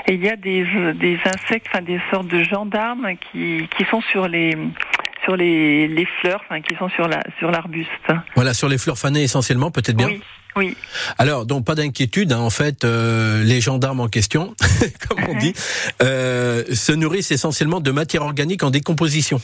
et 0.07 0.13
il 0.13 0.23
y 0.23 0.29
a 0.29 0.35
des, 0.35 0.65
des 0.95 1.17
insectes, 1.25 1.67
enfin 1.71 1.81
des 1.81 1.99
sortes 2.11 2.27
de 2.27 2.43
gendarmes 2.43 3.11
qui, 3.31 3.67
qui 3.77 3.85
sont 3.85 4.01
sur 4.01 4.27
les 4.27 4.57
sur 5.23 5.35
les, 5.35 5.87
les 5.87 6.05
fleurs, 6.19 6.41
enfin 6.49 6.61
qui 6.61 6.75
sont 6.75 6.89
sur 6.89 7.07
la 7.07 7.21
sur 7.39 7.51
l'arbuste. 7.51 7.89
Voilà, 8.35 8.53
sur 8.55 8.67
les 8.67 8.77
fleurs 8.79 8.97
fanées 8.97 9.21
essentiellement, 9.23 9.69
peut-être 9.69 9.95
bien. 9.95 10.07
Oui, 10.07 10.21
oui. 10.55 10.75
Alors, 11.17 11.45
donc 11.45 11.65
pas 11.65 11.75
d'inquiétude, 11.75 12.31
hein, 12.33 12.39
en 12.39 12.49
fait, 12.49 12.83
euh, 12.83 13.43
les 13.43 13.61
gendarmes 13.61 13.99
en 14.01 14.07
question, 14.07 14.53
comme 15.09 15.19
on 15.29 15.37
dit, 15.37 15.53
euh, 16.01 16.63
se 16.73 16.91
nourrissent 16.91 17.31
essentiellement 17.31 17.79
de 17.79 17.91
matière 17.91 18.23
organique 18.23 18.63
en 18.63 18.69
décomposition. 18.69 19.39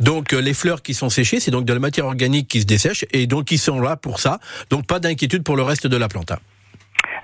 Donc 0.00 0.32
euh, 0.32 0.40
les 0.40 0.54
fleurs 0.54 0.82
qui 0.82 0.94
sont 0.94 1.10
séchées, 1.10 1.40
c'est 1.40 1.50
donc 1.50 1.64
de 1.64 1.72
la 1.72 1.78
matière 1.78 2.06
organique 2.06 2.48
qui 2.48 2.60
se 2.60 2.66
dessèche 2.66 3.04
et 3.12 3.26
donc 3.26 3.50
ils 3.50 3.58
sont 3.58 3.80
là 3.80 3.96
pour 3.96 4.18
ça. 4.20 4.40
Donc 4.70 4.86
pas 4.86 4.98
d'inquiétude 5.00 5.42
pour 5.44 5.56
le 5.56 5.62
reste 5.62 5.86
de 5.86 5.96
la 5.96 6.08
plante. 6.08 6.32
hein. 6.32 6.38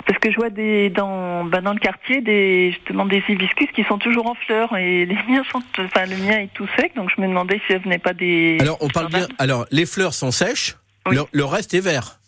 Parce 0.06 0.18
que 0.18 0.30
je 0.30 0.36
vois 0.36 0.50
des 0.50 0.90
dans 0.90 1.44
bah, 1.44 1.60
dans 1.60 1.72
le 1.72 1.78
quartier 1.78 2.20
des 2.20 2.72
justement 2.72 3.06
des 3.06 3.22
hibiscus 3.28 3.68
qui 3.74 3.84
sont 3.84 3.98
toujours 3.98 4.26
en 4.26 4.34
fleurs 4.34 4.76
et 4.76 5.04
les 5.06 5.14
miens 5.28 5.42
sont 5.50 5.62
enfin 5.78 6.06
le 6.06 6.16
mien 6.16 6.38
est 6.40 6.50
tout 6.54 6.66
sec 6.78 6.92
donc 6.96 7.10
je 7.16 7.20
me 7.20 7.26
demandais 7.28 7.60
si 7.66 7.72
ça 7.72 7.78
venait 7.78 7.98
pas 7.98 8.12
des 8.12 8.58
Alors 8.60 8.78
on 8.80 8.88
parle 8.88 9.08
bien. 9.08 9.26
Alors 9.38 9.66
les 9.70 9.86
fleurs 9.86 10.14
sont 10.14 10.30
sèches, 10.30 10.76
Oui. 11.06 11.16
le, 11.16 11.22
le 11.32 11.44
reste 11.44 11.74
est 11.74 11.80
vert. 11.80 12.19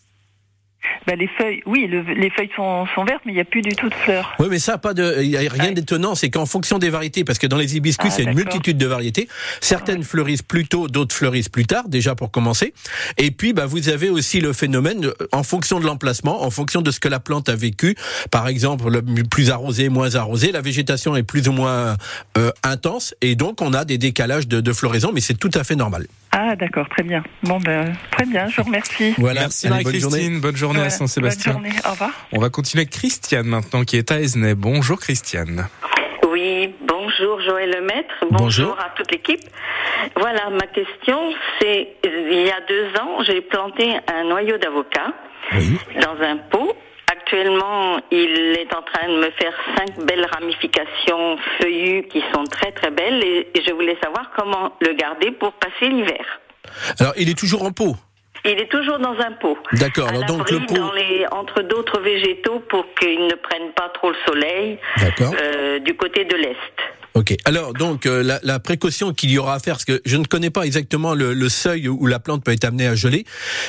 Bah, 1.07 1.15
les 1.17 1.29
feuilles 1.29 1.63
oui 1.67 1.87
le- 1.87 2.03
les 2.15 2.31
feuilles 2.31 2.51
sont, 2.57 2.87
sont 2.95 3.05
vertes 3.05 3.23
mais 3.25 3.33
il 3.33 3.37
n'y 3.37 3.41
a 3.41 3.45
plus 3.45 3.63
du 3.63 3.75
tout 3.75 3.89
de 3.89 3.95
fleurs. 3.95 4.35
Oui, 4.39 4.47
mais 4.51 4.59
ça, 4.59 4.79
pas 4.79 4.95
de, 4.95 5.19
il 5.23 5.29
y 5.31 5.37
a 5.37 5.41
rien 5.41 5.67
Ouais. 5.67 5.73
d'étonnant, 5.73 6.15
c'est 6.15 6.31
qu'en 6.31 6.47
fonction 6.47 6.79
des 6.79 6.91
variétés, 6.91 7.25
parce 7.25 7.39
que 7.39 7.47
dans 7.47 7.57
les 7.57 7.77
hibiscus, 7.77 8.11
Ah, 8.13 8.17
il 8.19 8.25
y 8.25 8.29
a 8.29 8.31
une 8.31 8.37
multitude 8.37 8.77
de 8.79 8.87
variétés. 8.87 9.29
Certaines 9.61 10.03
fleurissent 10.03 10.43
plus 10.43 10.67
tôt, 10.67 10.89
d'autres 10.89 11.15
fleurissent 11.15 11.49
plus 11.49 11.67
tard, 11.67 11.89
déjà 11.89 12.15
pour 12.15 12.31
commencer. 12.31 12.73
Et 13.19 13.31
puis, 13.31 13.53
bah, 13.53 13.67
vous 13.67 13.89
avez 13.89 14.09
aussi 14.11 14.41
le 14.41 14.53
phénomène, 14.53 15.11
en 15.33 15.43
fonction 15.43 15.79
de 15.81 15.87
l'emplacement, 15.87 16.43
en 16.45 16.51
fonction 16.51 16.83
de 16.83 16.91
ce 16.91 17.01
que 17.01 17.09
la 17.09 17.21
plante 17.21 17.49
a 17.49 17.55
vécu. 17.55 17.95
Par 18.31 18.49
exemple, 18.49 18.89
le 18.91 19.23
plus 19.25 19.51
arrosé, 19.51 19.89
moins 19.89 20.15
arrosé, 20.15 20.53
la 20.53 20.61
végétation 20.61 21.15
est 21.17 21.23
plus 21.23 21.49
ou 21.49 21.53
moins 21.53 21.97
euh, 22.39 22.51
intense, 22.63 23.15
et 23.21 23.35
donc 23.37 23.61
on 23.61 23.73
a 23.73 23.85
des 23.85 23.99
décalages 23.99 24.49
de, 24.49 24.61
de 24.61 24.73
floraison, 24.73 25.11
mais 25.13 25.21
c'est 25.21 25.35
tout 25.39 25.51
à 25.55 25.65
fait 25.65 25.77
normal. 25.77 26.07
Ah 26.35 26.57
d'accord 26.57 26.89
très 26.89 27.03
bien 27.03 27.23
bon 27.43 27.59
ben 27.59 27.93
très 28.11 28.25
bien 28.25 28.49
je 28.49 28.57
vous 28.57 28.63
remercie. 28.65 29.15
Voilà. 29.19 29.43
Merci 29.43 29.67
Allez, 29.69 29.85
bonne 29.85 29.95
journée. 29.95 30.01
Marie-Christine. 30.17 30.41
Bonne 30.41 30.57
journée 30.57 30.81
à 30.81 30.91
Saint-Sébastien. 30.91 31.53
Bonne 31.53 31.65
journée 31.65 31.79
au 31.87 31.91
revoir. 31.91 32.11
On 32.33 32.39
va 32.41 32.49
continuer 32.51 32.83
avec 32.83 32.91
Christiane 32.93 33.47
maintenant 33.47 33.85
qui 33.85 33.97
est 33.99 34.11
à 34.11 34.21
Esnay. 34.21 34.55
Bonjour 34.55 34.99
Christiane. 34.99 35.69
Oui, 36.31 36.75
bonjour 36.89 37.41
Joël 37.43 37.71
Lemaître, 37.71 38.15
Bonjour. 38.31 38.69
bonjour, 38.69 38.81
à 38.81 38.91
toute 38.97 39.11
l'équipe. 39.13 39.43
Voilà, 40.17 40.49
ma 40.51 40.67
question, 40.67 41.19
c'est 41.61 41.89
il 42.05 42.47
y 42.47 42.51
a 42.51 42.61
deux 42.67 42.89
ans, 42.99 43.23
j'ai 43.27 43.43
planté 43.43 43.93
un 44.09 44.25
noyau 44.25 44.57
d'avocat 44.57 45.13
Oui. 45.55 45.77
dans 46.01 46.25
un 46.25 46.39
pot. 46.39 46.75
Actuellement, 47.33 47.99
il 48.11 48.59
est 48.61 48.75
en 48.75 48.83
train 48.83 49.09
de 49.09 49.17
me 49.17 49.31
faire 49.31 49.55
cinq 49.75 50.05
belles 50.05 50.27
ramifications 50.35 51.39
feuillues 51.59 52.03
qui 52.09 52.23
sont 52.35 52.45
très 52.45 52.73
très 52.73 52.91
belles 52.91 53.25
et 53.25 53.49
je 53.67 53.73
voulais 53.73 53.97
savoir 54.03 54.31
comment 54.37 54.77
le 54.83 54.93
garder 54.93 55.31
pour 55.31 55.55
passer 55.55 55.89
l'hiver. 55.89 56.41
Alors, 57.01 57.15
il 57.17 57.31
est 57.31 57.39
toujours 57.39 57.63
en 57.63 57.73
pot? 57.73 57.97
Il 58.45 58.59
est 58.61 58.71
toujours 58.71 58.99
dans 58.99 59.19
un 59.19 59.33
pot. 59.33 59.57
D'accord. 59.73 60.09
Alors, 60.09 60.25
donc, 60.25 60.51
le 60.51 60.59
pot. 60.61 60.75
dans 60.75 60.93
les, 60.93 61.25
entre 61.31 61.63
d'autres 61.63 62.01
végétaux 62.01 62.61
pour 62.69 62.85
qu'ils 63.01 63.27
ne 63.27 63.35
prennent 63.35 63.73
pas 63.75 63.89
trop 63.95 64.11
le 64.11 64.17
soleil 64.27 64.79
D'accord. 64.99 65.35
euh, 65.41 65.79
du 65.79 65.95
côté 65.95 66.27
de 66.27 66.37
l'est. 66.37 66.57
Ok. 67.15 67.35
Alors 67.45 67.75
donc 67.75 68.07
euh, 68.07 68.23
la, 68.23 68.41
la 68.43 68.59
précaution 68.59 69.13
qu'il 69.13 69.31
y 69.31 69.39
aura 69.39 69.55
à 69.55 69.59
faire, 69.59 69.75
parce 69.75 69.85
que 69.85 70.01
je 70.07 70.17
ne 70.17 70.25
connais 70.25 70.51
pas 70.51 70.63
exactement 70.65 71.15
le, 71.15 71.35
le 71.35 71.49
seuil 71.49 71.89
où 71.89 72.07
la 72.07 72.19
plante 72.19 72.43
peut 72.43 72.53
être 72.53 72.65
amenée 72.65 72.87
à 72.87 72.95
geler, 72.95 73.27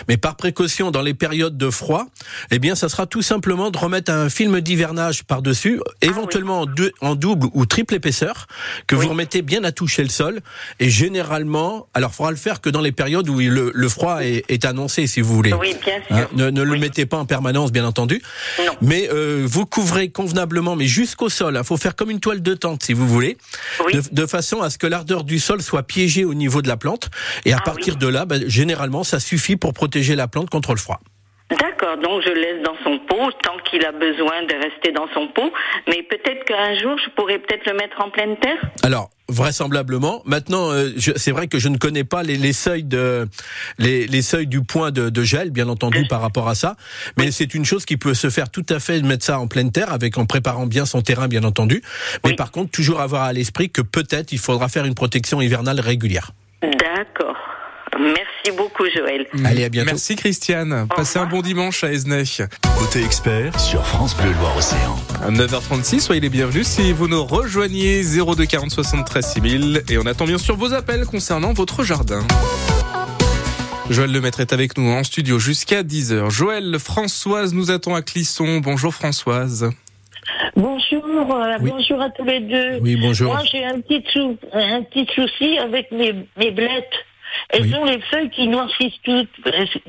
mais 0.08 0.16
par 0.18 0.36
précaution 0.38 0.92
dans 0.92 1.02
les 1.02 1.14
périodes 1.14 1.58
de 1.58 1.70
froid, 1.70 2.06
eh 2.52 2.60
bien 2.60 2.76
ça 2.76 2.88
sera 2.90 3.06
tout 3.06 3.22
simplement 3.22 3.70
de 3.70 3.78
remettre 3.78 4.12
un 4.12 4.30
film 4.30 4.62
d'hivernage 4.62 5.24
par 5.24 5.42
dessus, 5.42 5.80
éventuellement 6.02 6.62
en, 6.62 6.66
deux- 6.66 6.92
en 7.02 7.16
double 7.16 7.48
ou 7.54 7.66
triple 7.66 7.96
épaisseur, 7.96 8.48
que 8.88 8.96
vous 8.96 9.10
remettez 9.10 9.42
bien 9.42 9.64
à 9.66 9.72
toucher 9.72 10.04
le 10.04 10.10
sol. 10.10 10.40
Et 10.80 10.90
généralement, 10.90 11.88
alors 11.94 12.14
faudra 12.14 12.32
le 12.32 12.38
faire 12.38 12.62
que 12.62 12.70
dans 12.70 12.82
les 12.82 12.92
périodes 12.92 13.28
où 13.30 13.40
le, 13.40 13.72
le 13.74 13.90
froid 13.90 14.20
est, 14.24 14.46
est 14.50 14.66
annoncé, 14.66 15.06
si 15.08 15.22
vous 15.22 15.34
voulez. 15.36 15.54
Oui, 15.54 15.76
bien 15.84 15.96
sûr. 16.08 16.16
Hein, 16.16 16.28
ne 16.36 16.50
ne 16.50 16.62
le 16.64 16.72
Oui. 16.72 16.80
mettez 16.80 17.06
pas 17.06 17.18
en 17.18 17.26
permanence, 17.26 17.72
bien 17.72 17.86
entendu. 17.86 18.22
Non. 18.66 18.74
Mais 18.82 19.10
euh, 19.12 19.44
vous 19.46 19.66
couvrez 19.66 20.10
convenablement, 20.10 20.76
mais 20.76 20.88
jusqu'au 20.88 21.30
sol. 21.30 21.58
Il 21.60 21.66
faut 21.66 21.78
faire 21.78 21.96
comme 21.96 22.10
une 22.10 22.20
toile 22.20 22.42
de 22.42 22.54
tente, 22.54 22.84
si 22.84 22.94
vous 22.94 23.08
voulez, 23.08 23.33
Oui. 23.86 23.94
de, 23.94 24.02
de 24.12 24.26
façon 24.26 24.62
à 24.62 24.70
ce 24.70 24.78
que 24.78 24.88
l'ardeur 24.88 25.24
du 25.24 25.40
sol 25.40 25.62
soit 25.62 25.84
piégée 25.84 26.26
au 26.26 26.34
niveau 26.34 26.62
de 26.62 26.68
la 26.68 26.78
plante. 26.78 27.10
Et 27.46 27.54
à 27.54 27.58
Ah 27.60 27.62
partir 27.64 27.94
oui. 27.96 28.00
de 28.00 28.08
là, 28.08 28.26
ben, 28.26 28.44
généralement, 28.50 29.04
ça 29.04 29.20
suffit 29.20 29.56
pour 29.56 29.74
protéger 29.74 30.16
la 30.16 30.28
plante 30.28 30.50
contre 30.50 30.72
le 30.72 30.80
froid. 30.80 31.00
D'accord, 31.50 31.98
donc 31.98 32.24
je 32.24 32.32
laisse 32.32 32.64
dans 32.64 32.76
son 32.84 32.98
pot 33.00 33.32
tant 33.44 33.58
qu'il 33.70 33.86
a 33.86 33.92
besoin 33.92 34.42
de 34.44 34.54
rester 34.64 34.92
dans 34.92 35.08
son 35.14 35.28
pot, 35.28 35.52
mais 35.88 36.02
peut-être 36.04 36.46
qu'un 36.46 36.74
jour 36.80 36.98
je 37.04 37.10
pourrais 37.12 37.38
peut-être 37.38 37.66
le 37.68 37.74
mettre 37.74 38.02
en 38.02 38.10
pleine 38.10 38.38
terre? 38.38 38.58
Alors 38.82 39.10
vraisemblablement. 39.30 40.22
Maintenant, 40.26 40.72
euh, 40.72 40.90
c'est 41.16 41.32
vrai 41.32 41.48
que 41.48 41.58
je 41.58 41.70
ne 41.70 41.78
connais 41.78 42.04
pas 42.04 42.24
les, 42.24 42.36
les 42.36 42.54
seuils 42.54 42.84
de 42.84 43.28
les, 43.78 44.06
les 44.06 44.22
seuils 44.22 44.48
du 44.48 44.64
point 44.64 44.92
de, 44.92 45.10
de 45.10 45.24
gel, 45.24 45.50
bien 45.50 45.70
entendu, 45.70 46.06
par 46.10 46.22
rapport 46.22 46.50
à 46.50 46.56
ça. 46.56 46.76
Mais 47.18 47.32
c'est 47.32 47.54
une 47.54 47.66
chose 47.66 47.86
qui 47.86 47.98
peut 47.98 48.14
se 48.14 48.30
faire 48.30 48.50
tout 48.50 48.66
à 48.70 48.80
fait, 48.80 49.00
de 49.00 49.08
mettre 49.08 49.26
ça 49.26 49.40
en 49.40 49.48
pleine 49.48 49.72
terre, 49.72 49.92
avec 49.94 50.18
en 50.18 50.26
préparant 50.26 50.66
bien 50.66 50.86
son 50.86 51.02
terrain, 51.02 51.28
bien 51.28 51.44
entendu. 51.46 51.82
Mais 52.24 52.32
Oui. 52.32 52.36
par 52.36 52.52
contre, 52.52 52.72
toujours 52.72 53.00
avoir 53.00 53.24
à 53.24 53.34
l'esprit 53.34 53.70
que 53.70 53.82
peut-être 53.82 54.34
il 54.34 54.40
faudra 54.40 54.68
faire 54.70 54.86
une 54.86 54.96
protection 54.96 55.42
hivernale 55.42 55.80
régulière. 55.80 56.32
D'accord. 56.62 57.38
Merci 58.00 58.58
beaucoup 58.58 58.84
Joël. 58.96 59.26
Allez, 59.46 59.64
à 59.66 59.70
bientôt. 59.70 59.92
Merci 59.92 60.16
Christiane. 60.16 60.88
Passez 60.96 61.20
un 61.20 61.26
bon 61.26 61.42
dimanche 61.42 61.84
à 61.84 61.92
Esnay. 61.92 62.24
Côté 62.80 63.04
expert 63.04 63.60
sur 63.60 63.86
France 63.86 64.16
Bleu 64.18 64.32
Loire 64.40 64.56
Océan. 64.58 64.96
À 65.24 65.30
9h36, 65.32 66.00
soyez 66.00 66.22
les 66.22 66.30
bienvenus 66.30 66.68
si 66.68 66.92
vous 66.94 67.08
nous 67.08 67.24
rejoignez 67.24 68.02
02 68.04 68.46
40 68.46 68.72
73 68.72 69.26
6000 69.34 69.84
et 69.90 69.98
on 69.98 70.06
attend 70.06 70.26
bien 70.26 70.38
sûr 70.38 70.56
vos 70.56 70.74
appels 70.74 71.06
concernant 71.06 71.54
votre 71.54 71.84
jardin. 71.84 72.22
Joël 73.90 74.12
Lemaître 74.12 74.40
est 74.40 74.54
avec 74.54 74.78
nous 74.78 74.90
en 74.92 75.04
studio 75.04 75.40
jusqu'à 75.40 75.84
10h. 75.84 76.30
Joël, 76.30 76.78
Françoise 76.80 77.54
nous 77.54 77.70
attend 77.70 77.96
à 77.96 78.02
Clisson. 78.02 78.60
Bonjour 78.60 78.94
Françoise. 78.94 79.70
Bonjour, 80.56 81.04
euh, 81.36 81.58
Oui. 81.62 81.70
bonjour 81.72 82.02
à 82.02 82.10
tous 82.10 82.24
les 82.24 82.40
deux. 82.40 82.80
Oui, 82.82 82.96
bonjour. 82.96 83.34
Moi, 83.34 83.44
j'ai 83.52 83.64
un 83.66 83.80
petit, 83.82 84.04
sou- 84.14 84.38
un 84.54 84.84
petit 84.84 85.06
souci 85.14 85.58
avec 85.58 85.92
mes, 85.92 86.14
mes 86.38 86.52
blettes. 86.52 86.94
Elles 87.50 87.64
Oui. 87.64 87.76
ont 87.76 87.86
les 87.86 88.00
feuilles 88.02 88.30
qui 88.30 88.48
noircissent 88.48 89.00
toutes. 89.04 89.30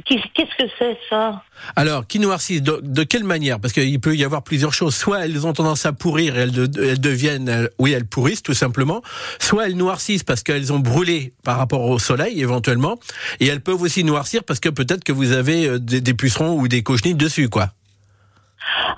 Qu'est- 0.05 0.21
Qu'est-ce 0.35 0.57
que 0.65 0.71
c'est 0.79 0.97
ça? 1.11 1.43
Alors, 1.77 2.07
qui 2.07 2.19
noircissent 2.19 2.63
de, 2.63 2.81
de 2.83 3.03
quelle 3.05 3.25
manière? 3.25 3.61
Parce 3.61 3.73
qu'il 3.73 4.01
peut 4.01 4.15
y 4.17 4.25
avoir 4.25 4.43
plusieurs 4.43 4.73
choses. 4.73 4.95
Soit 4.95 5.25
elles 5.25 5.47
ont 5.47 5.53
tendance 5.53 5.87
à 5.87 5.93
pourrir 5.93 6.37
et 6.37 6.43
elles, 6.43 6.53
de- 6.53 6.83
elles 6.85 7.01
deviennent, 7.01 7.69
oui, 7.79 7.93
elles 7.93 8.07
pourrissent 8.07 8.43
tout 8.43 8.55
simplement. 8.55 9.03
Soit 9.39 9.67
elles 9.67 9.77
noircissent 9.77 10.25
parce 10.25 10.43
qu'elles 10.43 10.73
ont 10.73 10.79
brûlé 10.79 11.33
par 11.45 11.59
rapport 11.59 11.83
au 11.83 11.99
soleil 11.99 12.41
éventuellement. 12.41 12.99
Et 13.41 13.47
elles 13.47 13.61
peuvent 13.63 13.83
aussi 13.83 14.05
noircir 14.05 14.45
parce 14.45 14.61
que 14.61 14.69
peut-être 14.69 15.05
que 15.05 15.13
vous 15.13 15.33
avez 15.33 15.67
euh, 15.69 15.79
des, 15.79 16.01
des 16.01 16.15
pucerons 16.15 16.55
ou 16.59 16.69
des 16.69 16.83
cochenilles 16.83 17.15
dessus, 17.15 17.49
quoi. 17.49 17.71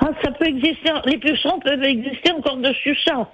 Ah, 0.01 0.09
ça 0.23 0.31
peut 0.33 0.47
exister. 0.47 0.93
Les 1.07 1.19
pucerons 1.19 1.59
peuvent 1.61 1.83
exister 1.83 2.31
encore 2.33 2.57
dessus 2.59 2.97
ça. 3.05 3.29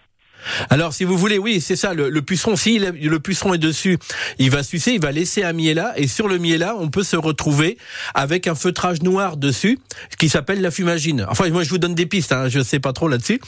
Alors, 0.71 0.93
si 0.93 1.05
vous 1.05 1.17
voulez, 1.17 1.39
oui, 1.39 1.61
c'est 1.61 1.77
ça. 1.77 1.95
Le, 1.95 2.09
le 2.09 2.23
puceron, 2.23 2.57
si 2.57 2.79
le, 2.79 2.91
le 2.91 3.21
puceron 3.21 3.55
est 3.55 3.59
dessus, 3.59 3.99
il 4.39 4.51
va 4.51 4.63
sucer, 4.63 4.93
il 4.93 5.01
va 5.01 5.13
laisser 5.13 5.43
un 5.45 5.53
miella, 5.53 5.93
et 5.97 6.07
sur 6.07 6.29
le 6.29 6.39
miella, 6.39 6.75
on 6.79 6.89
peut 6.89 7.03
se 7.05 7.17
retrouver 7.17 7.79
avec 8.15 8.47
un 8.47 8.55
feutrage 8.55 9.03
noir 9.03 9.37
dessus, 9.37 9.79
qui 10.19 10.29
s'appelle 10.29 10.61
la 10.61 10.71
fumagine. 10.71 11.27
Enfin, 11.29 11.49
moi, 11.51 11.63
je 11.63 11.71
vous 11.71 11.79
donne 11.79 11.95
des 11.95 12.07
pistes, 12.07 12.33
hein, 12.33 12.49
je 12.49 12.61
sais 12.61 12.81
pas 12.81 12.93
trop 12.93 13.09
là-dessus. 13.09 13.41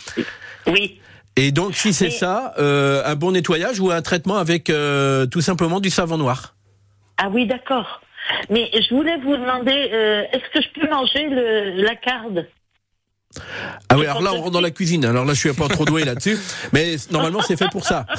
Oui. 0.66 1.00
Et 1.36 1.50
donc, 1.50 1.74
si 1.74 1.92
c'est 1.92 2.06
Mais- 2.06 2.10
ça, 2.12 2.54
euh, 2.58 3.02
un 3.04 3.16
bon 3.16 3.32
nettoyage 3.32 3.80
ou 3.80 3.90
un 3.90 4.02
traitement 4.02 4.36
avec 4.36 4.70
euh, 4.70 5.26
tout 5.26 5.40
simplement 5.40 5.80
du 5.80 5.90
savon 5.90 6.16
noir. 6.16 6.54
Ah 7.16 7.28
oui, 7.30 7.46
d'accord. 7.46 8.00
Mais 8.50 8.70
je 8.72 8.94
voulais 8.94 9.16
vous 9.18 9.36
demander, 9.36 9.90
euh, 9.92 10.22
est-ce 10.32 10.48
que 10.52 10.62
je 10.64 10.80
peux 10.80 10.88
manger 10.88 11.28
le, 11.28 11.82
la 11.82 11.94
carde? 11.96 12.46
Ah 13.88 13.96
oui, 13.98 14.06
alors 14.06 14.22
là, 14.22 14.32
on 14.34 14.40
rentre 14.40 14.52
dans 14.52 14.60
la 14.60 14.70
cuisine. 14.70 15.04
Alors 15.04 15.24
là, 15.24 15.34
je 15.34 15.40
suis 15.40 15.52
pas 15.52 15.68
trop 15.68 15.84
doué 15.84 16.04
là-dessus, 16.04 16.38
mais 16.72 16.96
normalement, 17.10 17.42
c'est 17.42 17.56
fait 17.56 17.70
pour 17.70 17.84
ça. 17.84 18.06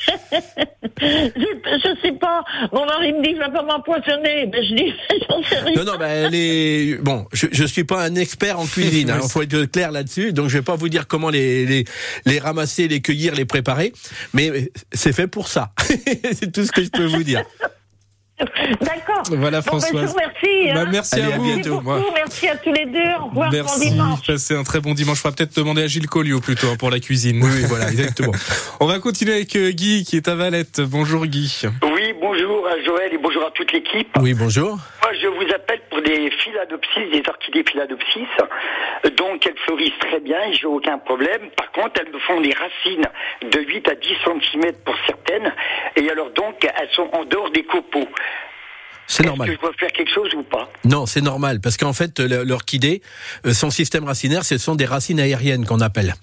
je, 1.00 1.96
sais 2.02 2.12
pas. 2.12 2.44
Mon 2.72 2.86
mari 2.86 3.12
me 3.12 3.22
dit, 3.22 3.34
va 3.34 3.50
pas 3.50 3.62
m'empoisonner. 3.62 4.46
Ben, 4.46 4.62
je 4.62 4.74
dis, 4.74 4.92
j'en 5.28 5.42
sais 5.42 5.58
rien. 5.60 5.76
Non, 5.76 5.92
non, 5.92 5.98
bah, 5.98 6.28
les... 6.28 6.98
bon, 7.02 7.26
je, 7.32 7.46
je 7.50 7.64
suis 7.64 7.84
pas 7.84 8.02
un 8.04 8.14
expert 8.14 8.58
en 8.58 8.66
cuisine. 8.66 9.12
Il 9.22 9.28
faut 9.28 9.42
être 9.42 9.64
clair 9.66 9.92
là-dessus. 9.92 10.32
Donc, 10.32 10.48
je 10.48 10.58
vais 10.58 10.64
pas 10.64 10.76
vous 10.76 10.88
dire 10.88 11.06
comment 11.06 11.30
les, 11.30 11.66
les, 11.66 11.84
les 12.26 12.38
ramasser, 12.38 12.88
les 12.88 13.00
cueillir, 13.00 13.34
les 13.34 13.44
préparer. 13.44 13.92
Mais 14.34 14.70
c'est 14.92 15.12
fait 15.12 15.26
pour 15.26 15.48
ça. 15.48 15.72
c'est 16.32 16.52
tout 16.52 16.64
ce 16.64 16.72
que 16.72 16.82
je 16.82 16.90
peux 16.90 17.06
vous 17.06 17.22
dire. 17.22 17.42
D'accord. 18.80 19.22
Voilà, 19.30 19.60
Bon, 19.60 19.72
ben, 19.72 19.80
Françoise. 19.80 20.06
vous 20.06 20.12
remercie. 20.12 20.74
Bah, 20.74 20.80
hein. 20.80 20.88
merci 20.90 21.14
Allez, 21.16 21.24
à 21.32 21.34
à 21.34 21.38
vous. 21.38 21.44
Merci 21.44 21.60
bientôt, 21.62 21.80
beaucoup. 21.80 22.12
Merci 22.14 22.48
à 22.48 22.56
tous 22.56 22.72
les 22.72 22.86
deux. 22.86 22.98
Au 23.20 23.26
revoir. 23.26 23.50
Bon 23.50 23.56
Merci. 23.56 23.90
dimanche. 23.90 24.26
Passez 24.26 24.54
un 24.56 24.62
très 24.64 24.80
bon 24.80 24.94
dimanche. 24.94 25.18
Je 25.18 25.28
peut-être 25.28 25.54
demander 25.56 25.82
à 25.82 25.86
Gilles 25.86 26.08
Colliot 26.08 26.40
plutôt 26.40 26.68
hein, 26.68 26.76
pour 26.78 26.90
la 26.90 27.00
cuisine. 27.00 27.40
Oui, 27.42 27.50
oui, 27.54 27.64
voilà, 27.68 27.90
exactement. 27.90 28.32
On 28.80 28.86
va 28.86 28.98
continuer 28.98 29.34
avec 29.34 29.54
euh, 29.56 29.70
Guy 29.70 30.04
qui 30.04 30.16
est 30.16 30.28
à 30.28 30.34
Valette. 30.34 30.80
Bonjour 30.80 31.26
Guy. 31.26 31.62
Oui, 31.82 32.14
bonjour 32.20 32.66
à 32.66 32.82
Joël 32.84 33.12
et 33.12 33.18
bonjour 33.18 33.42
à 33.44 33.50
toute 33.50 33.72
l'équipe. 33.72 34.08
Oui, 34.20 34.34
bonjour. 34.34 34.70
Moi, 34.70 35.12
je 35.20 35.26
vous 35.28 35.52
appelle 35.54 35.80
des 36.00 36.30
philadopsis, 36.30 37.10
des 37.12 37.22
orchidées 37.28 37.64
philadopsis. 37.68 38.28
Donc, 39.16 39.46
elles 39.46 39.58
fleurissent 39.66 39.98
très 40.00 40.20
bien 40.20 40.38
j'ai 40.52 40.66
aucun 40.66 40.98
problème. 40.98 41.50
Par 41.56 41.70
contre, 41.72 42.00
elles 42.00 42.12
me 42.12 42.18
font 42.20 42.40
des 42.40 42.52
racines 42.52 43.06
de 43.50 43.60
8 43.60 43.88
à 43.88 43.94
10 43.94 44.08
cm 44.24 44.72
pour 44.84 44.94
certaines. 45.06 45.52
Et 45.96 46.10
alors, 46.10 46.30
donc, 46.30 46.56
elles 46.64 46.90
sont 46.92 47.08
en 47.12 47.24
dehors 47.24 47.50
des 47.50 47.64
copeaux. 47.64 48.08
C'est 49.06 49.24
Est-ce 49.24 49.28
normal. 49.28 49.48
que 49.48 49.54
je 49.54 49.58
dois 49.60 49.72
faire 49.76 49.90
quelque 49.90 50.12
chose 50.14 50.32
ou 50.34 50.44
pas? 50.44 50.70
Non, 50.84 51.04
c'est 51.04 51.20
normal 51.20 51.58
parce 51.60 51.76
qu'en 51.76 51.92
fait, 51.92 52.20
l'orchidée, 52.20 53.02
euh, 53.44 53.52
son 53.52 53.68
système 53.70 54.04
racinaire, 54.04 54.44
ce 54.44 54.56
sont 54.56 54.76
des 54.76 54.84
racines 54.84 55.18
aériennes 55.18 55.66
qu'on 55.66 55.80
appelle. 55.80 56.14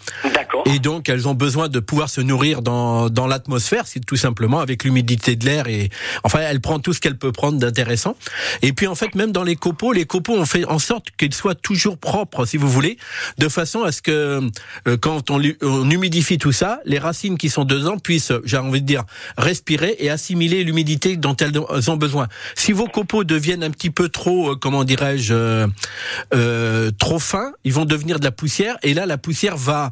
Et 0.66 0.80
donc, 0.80 1.10
elles 1.10 1.28
ont 1.28 1.34
besoin 1.34 1.70
de 1.70 1.80
pouvoir 1.80 2.10
se 2.10 2.22
nourrir 2.22 2.62
dans, 2.62 3.10
dans 3.10 3.28
l'atmosphère, 3.28 3.88
c'est 3.88 4.06
tout 4.06 4.16
simplement 4.16 4.60
avec 4.60 4.84
l'humidité 4.84 5.36
de 5.36 5.46
l'air 5.46 5.68
et 5.68 5.90
enfin, 6.24 6.40
elle 6.40 6.62
prend 6.62 6.80
tout 6.80 6.94
ce 6.94 7.02
qu'elle 7.02 7.18
peut 7.18 7.32
prendre 7.32 7.58
d'intéressant. 7.58 8.16
Et 8.62 8.74
puis, 8.74 8.88
en 8.88 8.96
fait, 8.96 9.16
même 9.16 9.32
dans 9.32 9.44
les 9.44 9.56
copeaux, 9.56 9.94
les 9.94 10.06
copeaux, 10.06 10.36
on 10.36 10.46
fait 10.46 10.66
en 10.66 10.80
sorte 10.80 11.08
qu'ils 11.18 11.34
soient 11.34 11.56
toujours 11.56 11.98
propres, 11.98 12.46
si 12.46 12.58
vous 12.58 12.70
voulez, 12.70 12.98
de 13.38 13.50
façon 13.50 13.84
à 13.84 13.92
ce 13.92 14.02
que 14.02 14.42
euh, 14.88 14.98
quand 14.98 15.32
on, 15.32 15.42
on 15.62 15.90
humidifie 15.90 16.38
tout 16.38 16.52
ça, 16.52 16.80
les 16.86 17.00
racines 17.00 17.38
qui 17.38 17.50
sont 17.50 17.66
dedans 17.66 17.98
puissent, 17.98 18.34
j'ai 18.46 18.58
envie 18.58 18.82
de 18.82 18.88
dire, 18.88 19.04
respirer 19.38 19.96
et 20.00 20.10
assimiler 20.10 20.64
l'humidité 20.64 21.18
dont 21.18 21.36
elles 21.36 21.58
ont 21.90 21.98
besoin. 21.98 22.28
Si 22.56 22.72
vos 22.72 22.88
copeaux 22.88 23.24
deviennent 23.24 23.64
un 23.64 23.72
petit 23.72 23.90
peu 23.90 24.10
trop, 24.10 24.52
euh, 24.52 24.56
comment 24.56 24.84
dirais-je, 24.84 25.34
euh, 25.34 25.68
euh, 26.34 26.92
trop 26.98 27.20
fins, 27.20 27.54
ils 27.64 27.74
vont 27.74 27.86
devenir 27.86 28.20
de 28.20 28.26
la 28.26 28.32
poussière 28.32 28.78
et 28.84 28.94
là, 28.94 29.06
la 29.06 29.18
poussière 29.18 29.58
va 29.58 29.92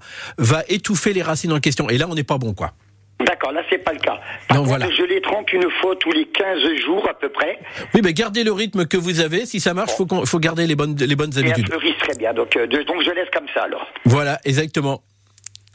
étouffer 0.68 1.14
les 1.14 1.22
racines 1.22 1.52
en 1.54 1.60
question. 1.60 1.90
Et 1.90 1.98
là, 1.98 2.08
on 2.10 2.16
n'est 2.16 2.24
pas 2.24 2.38
bon, 2.38 2.54
quoi. 2.54 2.72
D'accord, 3.26 3.54
là, 3.54 3.62
c'est 3.70 3.78
pas 3.78 3.94
le 3.94 4.00
cas. 4.00 4.20
Par 4.50 4.58
contre, 4.58 4.68
voilà. 4.70 4.90
je 4.92 5.04
les 5.04 5.22
trempe 5.22 5.52
une 5.54 5.70
fois 5.82 5.96
tous 5.96 6.12
les 6.12 6.26
15 6.28 6.60
jours 6.86 7.08
à 7.10 7.14
peu 7.14 7.30
près. 7.30 7.58
Oui, 7.94 8.02
mais 8.04 8.14
gardez 8.14 8.44
le 8.44 8.52
rythme 8.52 8.86
que 8.86 8.98
vous 8.98 9.22
avez. 9.22 9.46
Si 9.46 9.62
ça 9.62 9.74
marche, 9.74 9.92
faut 9.94 10.06
qu'on- 10.06 10.26
faut 10.26 10.40
garder 10.40 10.68
les 10.68 10.76
bonnes 10.76 10.96
les 10.98 11.16
bonnes 11.16 11.32
Et 11.36 11.40
habitudes. 11.40 11.68
fleurissent 11.68 11.98
très 12.00 12.16
bien. 12.16 12.34
Donc, 12.34 12.58
euh, 12.58 12.68
donc, 12.68 13.02
je 13.06 13.12
laisse 13.12 13.30
comme 13.34 13.48
ça 13.54 13.64
alors. 13.64 13.88
Voilà, 14.04 14.40
exactement. 14.44 15.02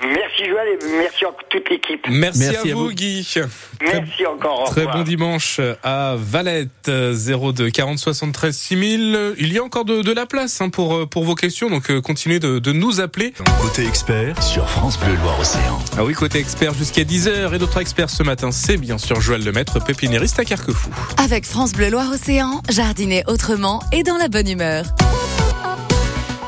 Merci 0.03 0.49
Joël 0.49 0.69
et 0.69 0.97
merci 0.99 1.25
à 1.25 1.29
toute 1.51 1.69
l'équipe. 1.69 2.07
Merci, 2.09 2.39
Merci 2.41 2.57
à, 2.57 2.73
à 2.73 2.75
vous, 2.75 2.85
vous. 2.85 2.93
Guy. 2.93 3.35
Merci 3.83 4.27
encore. 4.27 4.65
Très 4.71 4.87
bon 4.87 5.03
dimanche 5.03 5.61
à 5.83 6.15
Valette, 6.17 6.89
euh, 6.89 7.13
02 7.53 7.71
40 7.71 7.99
73 7.99 8.57
6000. 8.57 9.35
Il 9.39 9.53
y 9.53 9.59
a 9.59 9.63
encore 9.63 9.85
de, 9.85 10.01
de 10.01 10.13
la 10.13 10.25
place 10.27 10.61
hein, 10.63 10.71
pour, 10.71 10.95
euh, 10.95 11.07
pour 11.07 11.25
vos 11.25 11.35
questions, 11.35 11.69
donc 11.69 11.91
euh, 11.91 12.01
continuez 12.01 12.39
de, 12.39 12.59
de 12.59 12.73
nous 12.73 13.01
appeler. 13.01 13.35
Côté 13.61 13.87
expert 13.87 14.43
sur 14.43 14.69
France 14.69 14.99
Bleu 14.99 15.15
Loire-Océan. 15.23 15.79
Ah 15.99 16.05
oui, 16.05 16.15
côté 16.15 16.39
expert 16.39 16.73
jusqu'à 16.73 17.03
10h 17.03 17.55
et 17.55 17.59
d'autres 17.59 17.81
experts 17.81 18.11
ce 18.11 18.23
matin, 18.23 18.53
c'est 18.53 18.79
bien 18.79 18.97
sûr 18.97 19.21
Joël 19.21 19.45
Lemaître, 19.45 19.85
pépiniériste 19.85 20.39
à 20.39 20.45
Carquefou. 20.47 20.91
Avec 21.23 21.45
France 21.45 21.73
Bleu 21.73 21.91
Loire-Océan, 21.91 22.63
jardiner 22.71 23.23
autrement 23.27 23.83
et 23.93 24.03
dans 24.03 24.17
la 24.17 24.29
bonne 24.29 24.49
humeur. 24.49 24.85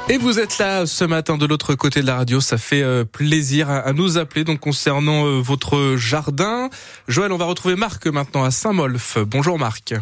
Et 0.09 0.19
vous 0.19 0.39
êtes 0.39 0.59
là 0.59 0.85
ce 0.85 1.05
matin 1.05 1.39
de 1.39 1.47
l'autre 1.47 1.75
côté 1.75 2.03
de 2.03 2.07
la 2.07 2.17
radio, 2.17 2.41
ça 2.41 2.59
fait 2.59 2.83
euh, 2.83 3.05
plaisir 3.05 3.71
à, 3.71 3.93
nous 3.93 4.19
appeler 4.19 4.45
donc 4.45 4.61
concernant 4.61 5.25
euh, 5.27 5.41
votre 5.41 5.97
jardin. 5.97 6.69
Joël, 7.09 7.33
on 7.33 7.39
va 7.39 7.47
retrouver 7.47 7.77
Marc 7.77 8.07
maintenant 8.07 8.45
à 8.45 8.51
Saint-Molf. 8.51 9.19
Bonjour 9.19 9.59
Marc, 9.59 9.95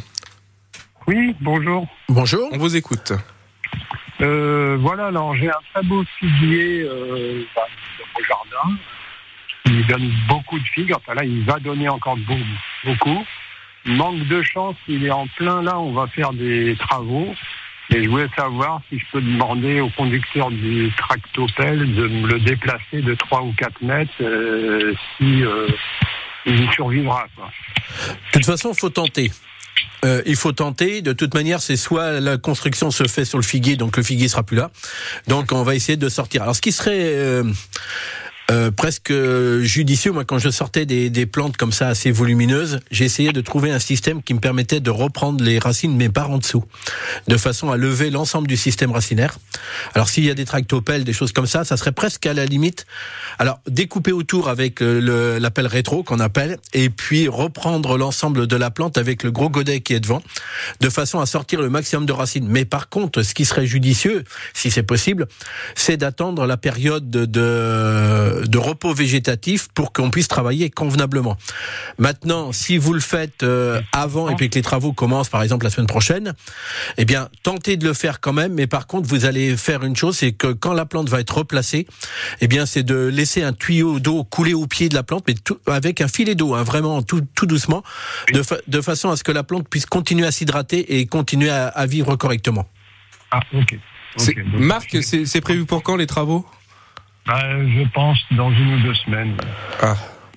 Oui, 1.06 1.36
bonjour. 1.40 1.86
Bonjour. 2.08 2.48
on 2.52 2.58
vous 2.58 2.74
écoute. 2.76 3.12
Euh, 4.20 4.76
voilà, 4.80 5.06
alors 5.06 5.36
j'ai 5.36 5.48
un 5.48 5.60
très 5.72 5.82
beau 5.84 6.02
figuier 6.18 6.82
euh, 6.82 7.44
bah, 7.54 7.62
dans 7.98 8.04
mon 8.20 8.26
jardin. 8.26 8.76
Il 9.66 9.86
donne 9.86 10.10
beaucoup 10.28 10.58
de 10.58 10.64
figues. 10.74 10.92
Enfin 10.94 11.14
là, 11.14 11.24
il 11.24 11.44
va 11.44 11.58
donner 11.60 11.88
encore 11.88 12.16
beau- 12.16 12.34
beaucoup. 12.84 13.24
Manque 13.86 14.26
de 14.26 14.42
chance, 14.42 14.76
il 14.88 15.04
est 15.06 15.10
en 15.10 15.26
plein 15.36 15.62
là. 15.62 15.78
On 15.78 15.92
va 15.92 16.06
faire 16.08 16.32
des 16.32 16.76
travaux. 16.80 17.32
Et 17.92 18.04
je 18.04 18.08
voulais 18.08 18.28
savoir 18.36 18.80
si 18.88 18.98
je 18.98 19.04
peux 19.12 19.20
demander 19.20 19.80
au 19.80 19.90
conducteur 19.90 20.50
du 20.50 20.92
tractopelle 20.96 21.94
de 21.94 22.06
me 22.06 22.28
le 22.28 22.40
déplacer 22.40 23.02
de 23.02 23.14
3 23.14 23.42
ou 23.42 23.52
4 23.52 23.82
mètres 23.82 24.12
euh, 24.20 24.94
si 25.16 25.42
euh, 25.42 25.66
il 26.46 26.70
survivra. 26.72 27.26
Quoi. 27.34 27.50
De 28.06 28.32
toute 28.32 28.46
façon, 28.46 28.74
faut 28.74 28.90
tenter. 28.90 29.32
Euh, 30.04 30.22
il 30.24 30.36
faut 30.36 30.52
tenter. 30.52 31.02
De 31.02 31.12
toute 31.12 31.34
manière, 31.34 31.60
c'est 31.60 31.76
soit 31.76 32.20
la 32.20 32.38
construction 32.38 32.92
se 32.92 33.08
fait 33.08 33.24
sur 33.24 33.38
le 33.38 33.44
figuier, 33.44 33.76
donc 33.76 33.96
le 33.96 34.02
figuier 34.04 34.28
sera 34.28 34.44
plus 34.44 34.56
là. 34.56 34.70
Donc, 35.26 35.52
on 35.52 35.64
va 35.64 35.74
essayer 35.74 35.96
de 35.96 36.08
sortir. 36.08 36.42
Alors, 36.42 36.54
ce 36.54 36.60
qui 36.60 36.72
serait 36.72 37.42
euh, 38.50 38.70
presque 38.70 39.12
judicieux, 39.60 40.12
moi, 40.12 40.24
quand 40.24 40.38
je 40.38 40.50
sortais 40.50 40.86
des, 40.86 41.10
des 41.10 41.26
plantes 41.26 41.56
comme 41.56 41.72
ça 41.72 41.88
assez 41.88 42.10
volumineuses, 42.10 42.80
essayé 43.04 43.32
de 43.32 43.40
trouver 43.40 43.70
un 43.70 43.78
système 43.78 44.22
qui 44.22 44.34
me 44.34 44.40
permettait 44.40 44.80
de 44.80 44.90
reprendre 44.90 45.42
les 45.42 45.58
racines, 45.58 45.96
mais 45.96 46.08
par 46.08 46.30
en 46.30 46.38
dessous, 46.38 46.64
de 47.28 47.36
façon 47.36 47.70
à 47.70 47.76
lever 47.76 48.10
l'ensemble 48.10 48.46
du 48.46 48.56
système 48.56 48.92
racinaire. 48.92 49.38
Alors, 49.94 50.08
s'il 50.08 50.24
y 50.24 50.30
a 50.30 50.34
des 50.34 50.44
tractopelles, 50.44 51.04
des 51.04 51.12
choses 51.12 51.32
comme 51.32 51.46
ça, 51.46 51.64
ça 51.64 51.76
serait 51.76 51.92
presque 51.92 52.26
à 52.26 52.34
la 52.34 52.46
limite. 52.46 52.86
Alors, 53.38 53.60
découper 53.66 54.12
autour 54.12 54.48
avec 54.48 54.82
euh, 54.82 55.38
l'appel 55.38 55.66
rétro 55.66 56.02
qu'on 56.02 56.20
appelle, 56.20 56.58
et 56.72 56.90
puis 56.90 57.28
reprendre 57.28 57.96
l'ensemble 57.96 58.46
de 58.46 58.56
la 58.56 58.70
plante 58.70 58.98
avec 58.98 59.22
le 59.22 59.30
gros 59.30 59.48
godet 59.48 59.80
qui 59.80 59.94
est 59.94 60.00
devant, 60.00 60.22
de 60.80 60.88
façon 60.88 61.20
à 61.20 61.26
sortir 61.26 61.60
le 61.60 61.70
maximum 61.70 62.06
de 62.06 62.12
racines. 62.12 62.46
Mais 62.48 62.64
par 62.64 62.88
contre, 62.88 63.22
ce 63.22 63.34
qui 63.34 63.44
serait 63.44 63.66
judicieux, 63.66 64.24
si 64.54 64.70
c'est 64.70 64.82
possible, 64.82 65.26
c'est 65.74 65.96
d'attendre 65.96 66.46
la 66.46 66.56
période 66.56 67.10
de, 67.10 68.39
de, 68.46 68.58
repos 68.58 68.92
végétatif 68.94 69.68
pour 69.74 69.92
qu'on 69.92 70.10
puisse 70.10 70.28
travailler 70.28 70.70
convenablement. 70.70 71.36
Maintenant, 71.98 72.52
si 72.52 72.78
vous 72.78 72.92
le 72.92 73.00
faites 73.00 73.42
euh, 73.42 73.80
avant 73.92 74.28
et 74.30 74.34
puis 74.36 74.50
que 74.50 74.54
les 74.56 74.62
travaux 74.62 74.92
commencent, 74.92 75.28
par 75.28 75.42
exemple 75.42 75.64
la 75.64 75.70
semaine 75.70 75.86
prochaine, 75.86 76.34
eh 76.98 77.04
bien, 77.04 77.28
tentez 77.42 77.76
de 77.76 77.86
le 77.86 77.94
faire 77.94 78.20
quand 78.20 78.32
même. 78.32 78.54
Mais 78.54 78.66
par 78.66 78.86
contre, 78.86 79.08
vous 79.08 79.24
allez 79.24 79.56
faire 79.56 79.84
une 79.84 79.96
chose, 79.96 80.16
c'est 80.16 80.32
que 80.32 80.48
quand 80.52 80.72
la 80.72 80.86
plante 80.86 81.08
va 81.08 81.20
être 81.20 81.36
replacée, 81.38 81.86
eh 82.40 82.48
bien, 82.48 82.66
c'est 82.66 82.82
de 82.82 83.06
laisser 83.06 83.42
un 83.42 83.52
tuyau 83.52 84.00
d'eau 84.00 84.24
couler 84.24 84.54
au 84.54 84.66
pied 84.66 84.88
de 84.88 84.94
la 84.94 85.02
plante, 85.02 85.24
mais 85.28 85.34
tout, 85.34 85.58
avec 85.66 86.00
un 86.00 86.08
filet 86.08 86.34
d'eau, 86.34 86.54
hein, 86.54 86.62
vraiment 86.62 87.02
tout, 87.02 87.22
tout 87.34 87.46
doucement, 87.46 87.82
de, 88.32 88.42
fa- 88.42 88.58
de 88.66 88.80
façon 88.80 89.10
à 89.10 89.16
ce 89.16 89.24
que 89.24 89.32
la 89.32 89.42
plante 89.42 89.68
puisse 89.68 89.86
continuer 89.86 90.26
à 90.26 90.30
s'hydrater 90.32 90.98
et 90.98 91.06
continuer 91.06 91.50
à, 91.50 91.68
à 91.68 91.86
vivre 91.86 92.16
correctement. 92.16 92.68
Ah, 93.30 93.40
ok. 93.54 93.78
Donc- 94.18 94.36
Marc, 94.58 94.96
c'est 95.02 95.24
c'est 95.24 95.40
prévu 95.40 95.64
pour 95.66 95.82
quand 95.84 95.94
les 95.96 96.06
travaux? 96.06 96.44
Bah, 97.30 97.44
je 97.48 97.88
pense 97.94 98.18
dans 98.32 98.50
une 98.50 98.74
ou 98.74 98.80
deux 98.80 98.94
semaines. 98.94 99.36
Ah. 99.80 99.94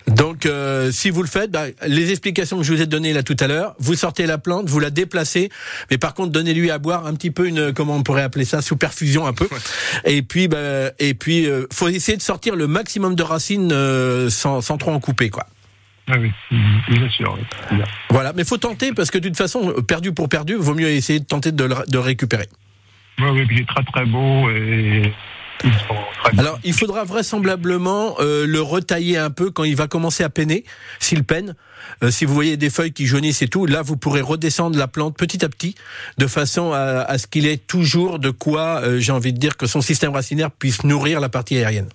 Donc, 0.07 0.45
euh, 0.45 0.91
si 0.91 1.09
vous 1.09 1.23
le 1.23 1.27
faites, 1.27 1.49
bah, 1.49 1.63
les 1.87 2.11
explications 2.11 2.57
que 2.57 2.63
je 2.63 2.71
vous 2.71 2.81
ai 2.83 2.85
données 2.85 3.13
là 3.13 3.23
tout 3.23 3.37
à 3.39 3.47
l'heure, 3.47 3.73
vous 3.79 3.95
sortez 3.95 4.27
la 4.27 4.37
plante, 4.37 4.69
vous 4.69 4.79
la 4.79 4.91
déplacez, 4.91 5.49
mais 5.89 5.97
par 5.97 6.13
contre, 6.13 6.31
donnez-lui 6.31 6.69
à 6.69 6.77
boire 6.77 7.07
un 7.07 7.15
petit 7.15 7.31
peu 7.31 7.47
une, 7.47 7.73
comment 7.73 7.95
on 7.95 8.03
pourrait 8.03 8.21
appeler 8.21 8.45
ça, 8.45 8.61
sous 8.61 8.77
perfusion 8.77 9.25
un 9.25 9.33
peu. 9.33 9.47
Et 10.05 10.21
puis, 10.21 10.47
bah, 10.47 10.91
et 10.99 11.15
puis, 11.15 11.47
euh, 11.47 11.65
faut 11.73 11.87
essayer 11.87 12.15
de 12.17 12.21
sortir 12.21 12.55
le 12.55 12.67
maximum 12.67 13.15
de 13.15 13.23
racines 13.23 13.71
euh, 13.71 14.29
sans, 14.29 14.61
sans 14.61 14.77
trop 14.77 14.91
en 14.91 14.99
couper, 14.99 15.31
quoi. 15.31 15.47
Ah 16.07 16.17
oui, 16.19 16.31
mhm, 16.51 16.81
bien 16.89 17.09
sûr. 17.09 17.35
oui. 17.35 17.77
Bien. 17.77 17.85
Voilà, 18.11 18.33
mais 18.33 18.43
faut 18.43 18.57
tenter 18.57 18.91
parce 18.93 19.09
que 19.09 19.17
de 19.17 19.29
toute 19.29 19.37
façon, 19.37 19.73
perdu 19.87 20.11
pour 20.11 20.29
perdu, 20.29 20.53
vaut 20.53 20.75
mieux 20.75 20.89
essayer 20.89 21.19
de 21.21 21.25
tenter 21.25 21.51
de 21.51 21.63
le, 21.63 21.75
de 21.87 21.93
le 21.93 21.99
récupérer. 21.99 22.49
Oui, 23.19 23.29
oui, 23.31 23.45
puis 23.47 23.55
il 23.55 23.61
est 23.61 23.65
très 23.65 23.83
très 23.83 24.05
beau 24.05 24.49
et 24.49 25.13
Alors, 26.37 26.59
il 26.63 26.73
faudra 26.73 27.03
vraisemblablement 27.03 28.15
euh, 28.19 28.45
le 28.47 28.61
retailler 28.61 29.17
un 29.17 29.29
peu 29.29 29.51
quand 29.51 29.63
il 29.63 29.75
va 29.75 29.87
commencer 29.87 30.23
à 30.23 30.29
peiner, 30.29 30.63
s'il 30.99 31.23
peine. 31.23 31.55
Euh, 32.03 32.11
si 32.11 32.25
vous 32.25 32.33
voyez 32.33 32.57
des 32.57 32.69
feuilles 32.69 32.93
qui 32.93 33.05
jaunissent 33.05 33.41
et 33.41 33.47
tout, 33.47 33.65
là, 33.65 33.81
vous 33.81 33.97
pourrez 33.97 34.21
redescendre 34.21 34.77
la 34.77 34.87
plante 34.87 35.15
petit 35.17 35.43
à 35.43 35.49
petit, 35.49 35.75
de 36.17 36.27
façon 36.27 36.71
à, 36.71 37.01
à 37.01 37.17
ce 37.17 37.27
qu'il 37.27 37.45
ait 37.45 37.57
toujours 37.57 38.19
de 38.19 38.29
quoi, 38.29 38.81
euh, 38.83 38.99
j'ai 38.99 39.11
envie 39.11 39.33
de 39.33 39.37
dire, 39.37 39.57
que 39.57 39.67
son 39.67 39.81
système 39.81 40.11
racinaire 40.11 40.49
puisse 40.51 40.83
nourrir 40.83 41.19
la 41.19 41.29
partie 41.29 41.57
aérienne. 41.57 41.89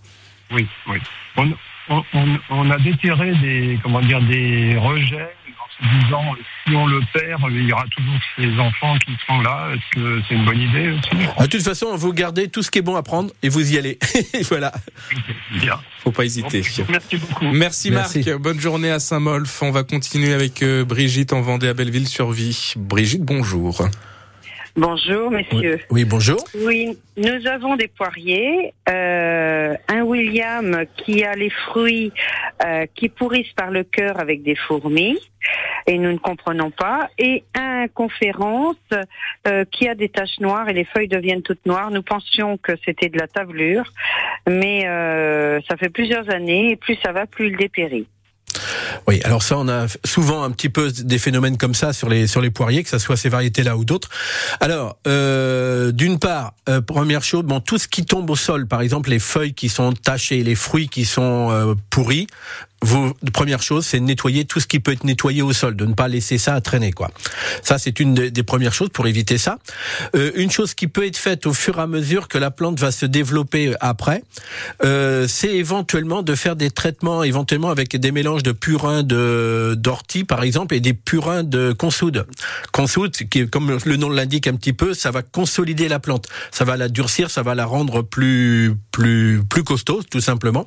Oui, 0.50 0.66
oui. 0.88 0.98
On, 1.36 1.52
on, 1.90 2.38
on- 2.50 2.70
a 2.70 2.78
déterré 2.78 3.34
des, 3.36 3.78
comment 3.82 4.00
dire, 4.02 4.20
des 4.22 4.76
rejets 4.76 5.30
disant 5.80 6.35
si 6.66 6.75
on 6.75 6.87
le 6.87 7.00
perd, 7.12 7.40
il 7.50 7.64
y 7.68 7.73
aura 7.73 7.85
toujours 7.97 8.18
ces 8.37 8.58
enfants 8.61 8.97
qui 8.99 9.12
seront 9.26 9.40
là. 9.40 9.70
Est-ce 9.75 10.00
que 10.00 10.23
c'est 10.28 10.35
une 10.35 10.44
bonne 10.44 10.61
idée 10.61 10.90
aussi? 10.90 11.26
De 11.40 11.47
toute 11.47 11.62
façon, 11.62 11.94
vous 11.97 12.12
gardez 12.12 12.49
tout 12.49 12.62
ce 12.62 12.70
qui 12.70 12.78
est 12.80 12.82
bon 12.82 12.97
à 12.97 13.02
prendre 13.02 13.30
et 13.42 13.49
vous 13.49 13.73
y 13.73 13.78
allez. 13.78 13.99
voilà. 14.49 14.73
Bien. 15.52 15.78
Faut 16.00 16.11
pas 16.12 16.25
hésiter. 16.25 16.62
Merci 16.88 17.16
beaucoup. 17.16 17.47
Merci, 17.52 17.90
Merci. 17.90 18.25
Marc. 18.26 18.38
Bonne 18.40 18.61
journée 18.61 18.90
à 18.90 18.99
Saint-Molf. 18.99 19.62
On 19.62 19.70
va 19.70 19.82
continuer 19.85 20.32
avec 20.32 20.62
euh, 20.62 20.85
Brigitte 20.85 21.32
en 21.32 21.40
Vendée 21.40 21.68
à 21.68 21.75
Belleville-sur-Vie. 21.75 22.75
Brigitte, 22.76 23.23
bonjour. 23.23 23.87
Bonjour, 24.76 25.30
messieurs. 25.32 25.80
Oui, 25.90 26.04
bonjour. 26.04 26.38
Oui, 26.64 26.97
nous 27.16 27.47
avons 27.49 27.75
des 27.75 27.88
poiriers. 27.88 28.73
euh, 28.88 29.75
un 29.88 30.02
William 30.02 30.85
qui 31.04 31.25
a 31.25 31.35
les 31.35 31.50
fruits 31.50 32.12
euh, 32.64 32.87
qui 32.94 33.08
pourrissent 33.08 33.52
par 33.56 33.73
le 33.73 33.82
cœur 33.82 34.20
avec 34.20 34.44
des 34.44 34.54
fourmis, 34.54 35.18
et 35.88 35.99
nous 35.99 36.12
ne 36.12 36.18
comprenons 36.18 36.71
pas. 36.71 37.09
Et 37.18 37.45
un 37.54 37.88
conférence 37.88 38.76
euh, 39.47 39.64
qui 39.73 39.88
a 39.88 39.95
des 39.95 40.11
taches 40.11 40.38
noires 40.38 40.68
et 40.68 40.75
les 40.75 40.85
feuilles 40.85 41.09
deviennent 41.09 41.42
toutes 41.42 41.64
noires. 41.66 41.90
Nous 41.90 42.02
pensions 42.02 42.59
que 42.59 42.73
c'était 42.85 43.09
de 43.09 43.18
la 43.18 43.26
tavelure, 43.26 43.92
mais 44.47 44.87
euh, 44.87 45.59
ça 45.68 45.76
fait 45.76 45.88
plusieurs 45.88 46.28
années, 46.30 46.73
et 46.73 46.76
plus 46.76 46.97
ça 47.02 47.12
va, 47.12 47.26
plus 47.26 47.49
il 47.49 47.57
dépérit. 47.57 48.07
Oui, 49.07 49.21
alors 49.25 49.42
ça, 49.42 49.57
on 49.59 49.68
a 49.68 49.87
souvent 50.04 50.42
un 50.42 50.50
petit 50.50 50.68
peu 50.68 50.90
des 50.90 51.18
phénomènes 51.18 51.57
comme 51.57 51.75
ça 51.75 51.92
sur 51.92 52.09
les 52.09 52.26
sur 52.26 52.40
les 52.40 52.50
poiriers, 52.50 52.83
que 52.83 52.88
ce 52.90 52.99
soit 52.99 53.16
ces 53.16 53.28
variétés-là 53.28 53.76
ou 53.76 53.85
d'autres. 53.85 54.09
Alors, 54.61 54.99
euh, 55.07 55.92
d'une 55.92 56.18
part, 56.18 56.54
première 56.87 57.23
chose, 57.23 57.45
bon, 57.45 57.61
tout 57.61 57.78
ce 57.78 57.88
qui 57.88 58.04
tombe 58.04 58.28
au 58.28 58.37
sol, 58.37 58.66
par 58.66 58.80
exemple 58.80 59.11
les 59.11 59.18
feuilles 59.18 59.54
qui 59.54 59.68
sont 59.68 59.92
tachées, 59.92 60.42
les 60.42 60.54
fruits 60.54 60.88
qui 60.88 61.04
sont 61.04 61.76
pourris, 61.88 62.26
vous, 62.82 63.12
première 63.32 63.61
chose, 63.61 63.85
c'est 63.85 63.99
nettoyer 63.99 64.44
tout 64.44 64.61
ce 64.61 64.66
qui 64.66 64.78
peut 64.78 64.92
être 64.92 65.04
nettoyé 65.04 65.42
au 65.42 65.52
sol, 65.52 65.75
de 65.75 65.85
ne 65.85 65.94
pas 65.94 66.06
laisser 66.06 66.38
ça 66.38 66.54
à 66.54 66.61
traîner, 66.61 66.92
quoi. 66.92 67.11
Ça, 67.62 67.76
c'est 67.78 67.99
une 67.99 68.14
des, 68.14 68.42
premières 68.42 68.73
choses 68.73 68.90
pour 68.90 69.06
éviter 69.08 69.37
ça. 69.37 69.58
Euh, 70.14 70.30
une 70.37 70.50
chose 70.50 70.75
qui 70.75 70.87
peut 70.87 71.04
être 71.04 71.16
faite 71.16 71.47
au 71.47 71.52
fur 71.52 71.78
et 71.78 71.82
à 71.82 71.87
mesure 71.87 72.28
que 72.28 72.38
la 72.38 72.50
plante 72.50 72.78
va 72.78 72.92
se 72.92 73.04
développer 73.04 73.75
après, 73.80 74.23
euh, 74.85 75.26
c'est 75.28 75.54
éventuellement 75.54 76.23
de 76.23 76.35
faire 76.35 76.54
des 76.54 76.70
traitements, 76.70 77.25
éventuellement 77.25 77.70
avec 77.70 77.97
des 77.97 78.12
mélanges 78.12 78.44
de 78.44 78.52
purin 78.52 79.02
de 79.02 79.75
d'ortie, 79.76 80.25
par 80.25 80.42
exemple, 80.44 80.75
et 80.75 80.80
des 80.80 80.94
purins 80.94 81.42
de 81.42 81.73
consoude. 81.73 82.26
Consoude, 82.73 83.11
qui, 83.11 83.49
comme 83.49 83.78
le 83.85 83.97
nom 83.97 84.08
l'indique 84.08 84.47
un 84.47 84.54
petit 84.54 84.73
peu, 84.73 84.94
ça 84.94 85.11
va 85.11 85.23
consolider 85.23 85.88
la 85.88 85.99
plante, 85.99 86.26
ça 86.52 86.64
va 86.64 86.76
la 86.76 86.88
durcir, 86.88 87.30
ça 87.30 87.42
va 87.42 87.54
la 87.54 87.66
rendre 87.66 88.02
plus 88.02 88.75
plus 88.92 89.42
plus 89.49 89.64
costaud, 89.64 90.02
tout 90.08 90.20
simplement. 90.20 90.66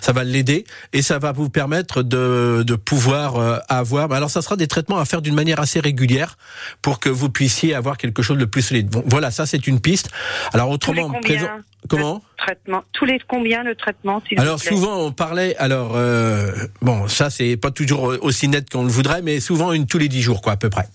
Ça 0.00 0.12
va 0.12 0.24
l'aider 0.24 0.64
et 0.92 1.02
ça 1.02 1.18
va 1.18 1.32
vous 1.32 1.51
permettre 1.52 2.02
de, 2.02 2.64
de 2.66 2.74
pouvoir 2.74 3.36
euh, 3.36 3.58
avoir. 3.68 4.10
Alors, 4.12 4.30
ça 4.30 4.42
sera 4.42 4.56
des 4.56 4.66
traitements 4.66 4.98
à 4.98 5.04
faire 5.04 5.22
d'une 5.22 5.34
manière 5.34 5.60
assez 5.60 5.78
régulière 5.80 6.36
pour 6.80 6.98
que 6.98 7.08
vous 7.08 7.28
puissiez 7.30 7.74
avoir 7.74 7.96
quelque 7.96 8.22
chose 8.22 8.38
de 8.38 8.44
plus 8.44 8.62
solide. 8.62 8.88
Bon, 8.88 9.04
voilà, 9.06 9.30
ça 9.30 9.46
c'est 9.46 9.66
une 9.66 9.80
piste. 9.80 10.10
Alors 10.52 10.70
autrement, 10.70 11.10
présent- 11.20 11.46
comment 11.88 12.22
Traitement. 12.38 12.82
Tous 12.92 13.04
les 13.04 13.20
combien 13.28 13.62
le 13.62 13.74
traitement, 13.76 14.20
alors 14.36 14.56
vous 14.56 14.62
plaît? 14.62 14.70
souvent 14.72 14.96
on 15.06 15.12
parlait, 15.12 15.54
alors 15.58 15.92
euh, 15.94 16.50
bon 16.80 17.06
ça 17.06 17.30
c'est 17.30 17.56
pas 17.56 17.70
toujours 17.70 18.14
aussi 18.22 18.48
net 18.48 18.68
qu'on 18.68 18.82
le 18.82 18.88
voudrait, 18.88 19.22
mais 19.22 19.38
souvent 19.38 19.72
une 19.72 19.86
tous 19.86 19.98
les 19.98 20.08
dix 20.08 20.22
jours 20.22 20.42
quoi 20.42 20.54
à 20.54 20.56
peu 20.56 20.68
près. 20.70 20.88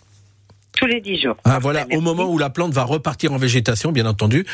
Tous 0.80 0.86
les 0.86 1.02
dix 1.02 1.20
jours. 1.20 1.38
Ah, 1.44 1.60
voilà, 1.60 1.88
au 1.92 2.02
moment 2.02 2.26
où 2.32 2.38
la 2.38 2.50
plante 2.50 2.74
va 2.74 2.84
repartir 2.84 3.34
en 3.34 3.38
végétation, 3.38 3.92
bien 3.92 4.06
entendu. 4.06 4.46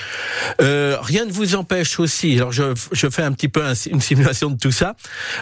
Euh, 0.61 0.97
rien 1.01 1.25
ne 1.25 1.31
vous 1.31 1.55
empêche 1.55 1.99
aussi, 1.99 2.35
alors 2.37 2.51
je, 2.51 2.63
je 2.91 3.09
fais 3.09 3.23
un 3.23 3.31
petit 3.33 3.49
peu 3.49 3.63
un- 3.63 3.73
une 3.73 3.99
simulation 4.01 4.49
de 4.49 4.57
tout 4.57 4.71
ça, 4.71 4.95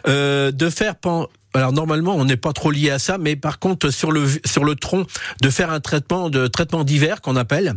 euh, 0.07 0.51
de 0.51 0.69
faire 0.69 0.95
pen- 0.95 1.25
alors 1.53 1.73
normalement, 1.73 2.15
on 2.15 2.23
n'est 2.25 2.37
pas 2.37 2.53
trop 2.53 2.71
lié 2.71 2.89
à 2.91 2.97
ça, 2.97 3.17
mais 3.17 3.35
par 3.35 3.59
contre 3.59 3.89
sur 3.89 4.11
le 4.13 4.23
sur 4.45 4.63
le 4.63 4.75
tronc, 4.75 5.05
de 5.41 5.49
faire 5.49 5.69
un 5.69 5.81
traitement 5.81 6.29
de 6.29 6.47
traitement 6.47 6.83
d'hiver 6.85 7.19
qu'on 7.21 7.35
appelle, 7.35 7.73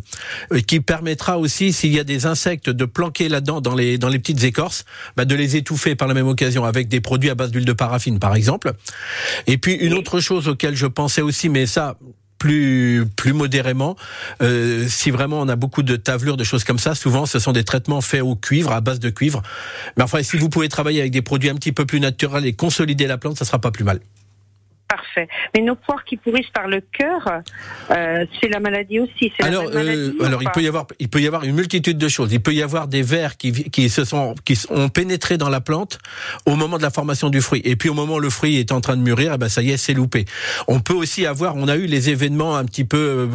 euh, 0.53 0.61
qui 0.61 0.79
permettra 0.81 1.39
aussi 1.39 1.73
s'il 1.73 1.93
y 1.93 1.99
a 1.99 2.05
des 2.05 2.25
insectes 2.27 2.71
de 2.71 2.85
planquer 2.85 3.29
là-dedans 3.29 3.61
dans 3.61 3.75
les 3.75 3.99
dans 3.99 4.09
les 4.09 4.21
petites 4.21 4.45
écorces, 4.45 4.85
bah, 5.17 5.25
de 5.25 5.35
les 5.35 5.57
étouffer 5.57 5.97
par 5.97 6.07
la 6.09 6.15
même 6.15 6.29
occasion 6.29 6.65
avec 6.65 6.87
des 6.89 7.01
produits 7.01 7.31
à 7.31 7.35
base 7.35 7.51
d'huile 7.51 7.65
de 7.65 7.73
paraffine 7.73 8.19
par 8.21 8.37
exemple. 8.37 8.73
Et 9.49 9.59
puis 9.59 9.73
une 9.75 9.93
autre 9.95 10.21
chose 10.21 10.47
auquel 10.49 10.77
je 10.77 10.87
pensais 10.87 11.21
aussi, 11.23 11.49
mais 11.49 11.67
ça 11.67 11.97
plus 12.45 13.33
modérément, 13.33 13.97
euh, 14.43 14.87
si 14.89 15.11
vraiment 15.11 15.41
on 15.41 15.49
a 15.49 15.57
beaucoup 15.57 15.83
de 15.83 15.97
tavelures, 15.97 16.37
de 16.37 16.45
choses 16.45 16.65
comme 16.65 16.79
ça, 16.79 16.95
souvent 16.95 17.27
ce 17.27 17.39
sont 17.39 17.53
des 17.53 17.65
traitements 17.65 18.01
faits 18.01 18.23
au 18.23 18.37
cuivre, 18.37 18.73
à 18.73 18.81
base 18.81 19.01
de 19.01 19.11
cuivre. 19.11 19.43
Mais 19.97 20.03
enfin, 20.03 20.23
si 20.23 20.37
vous 20.37 20.49
pouvez 20.49 20.69
travailler 20.69 21.01
avec 21.01 21.13
des 21.13 21.23
produits 21.23 21.49
un 21.49 21.55
petit 21.55 21.73
peu 21.73 21.87
plus 21.87 22.01
naturels 22.01 22.47
et 22.47 22.53
consolider 22.53 23.07
la 23.07 23.19
plante, 23.19 23.39
ça 23.39 23.45
sera 23.45 23.59
pas 23.59 23.71
plus 23.71 23.85
mal. 23.85 24.01
Parfait. 24.89 25.29
Mais 25.55 25.63
nos 25.63 25.77
poires 25.77 26.05
qui 26.05 26.17
pourrissent 26.17 26.51
par 26.53 26.69
le 26.69 26.81
cœur, 26.81 27.41
euh, 27.91 28.27
c'est 28.41 28.49
la 28.49 28.61
maladie 28.61 29.01
aussi. 29.01 29.33
La 29.39 29.47
Alors, 29.47 29.65
maladie, 29.65 30.15
euh, 30.21 30.25
alors 30.25 30.43
il 30.43 30.51
peut 30.51 30.63
y 30.63 30.69
avoir, 30.69 30.87
il 30.99 31.09
peut 31.09 31.21
y 31.21 31.27
avoir 31.27 31.43
une 31.45 31.55
multitude 31.55 31.97
de 31.97 32.09
choses. 32.09 32.33
Il 32.33 32.41
peut 32.41 32.53
y 32.53 32.63
avoir 32.63 32.87
des 32.87 33.03
vers 33.03 33.37
qui, 33.37 33.53
qui 33.71 33.89
se 33.89 34.05
sont, 34.05 34.35
qui 34.45 34.59
ont 34.69 34.91
pénétré 34.91 35.39
dans 35.39 35.49
la 35.49 35.61
plante 35.61 35.99
au 36.45 36.55
moment 36.55 36.77
de 36.77 36.83
la 36.83 36.91
formation 36.91 37.31
du 37.31 37.41
fruit. 37.41 37.63
Et 37.65 37.77
puis 37.77 37.89
au 37.89 37.95
moment 37.95 38.17
où 38.17 38.21
le 38.21 38.31
fruit 38.31 38.59
est 38.59 38.73
en 38.73 38.81
train 38.81 38.97
de 38.97 39.03
mûrir, 39.03 39.33
eh 39.35 39.39
ben 39.39 39.49
ça 39.49 39.63
y 39.63 39.71
est, 39.71 39.79
c'est 39.79 39.95
loupé. 39.95 40.27
On 40.69 40.81
peut 40.81 40.95
aussi 40.95 41.25
avoir, 41.25 41.57
on 41.57 41.67
a 41.67 41.77
eu 41.77 41.87
les 41.87 42.11
événements 42.11 42.57
un 42.57 42.65
petit 42.65 42.85
peu 42.85 43.31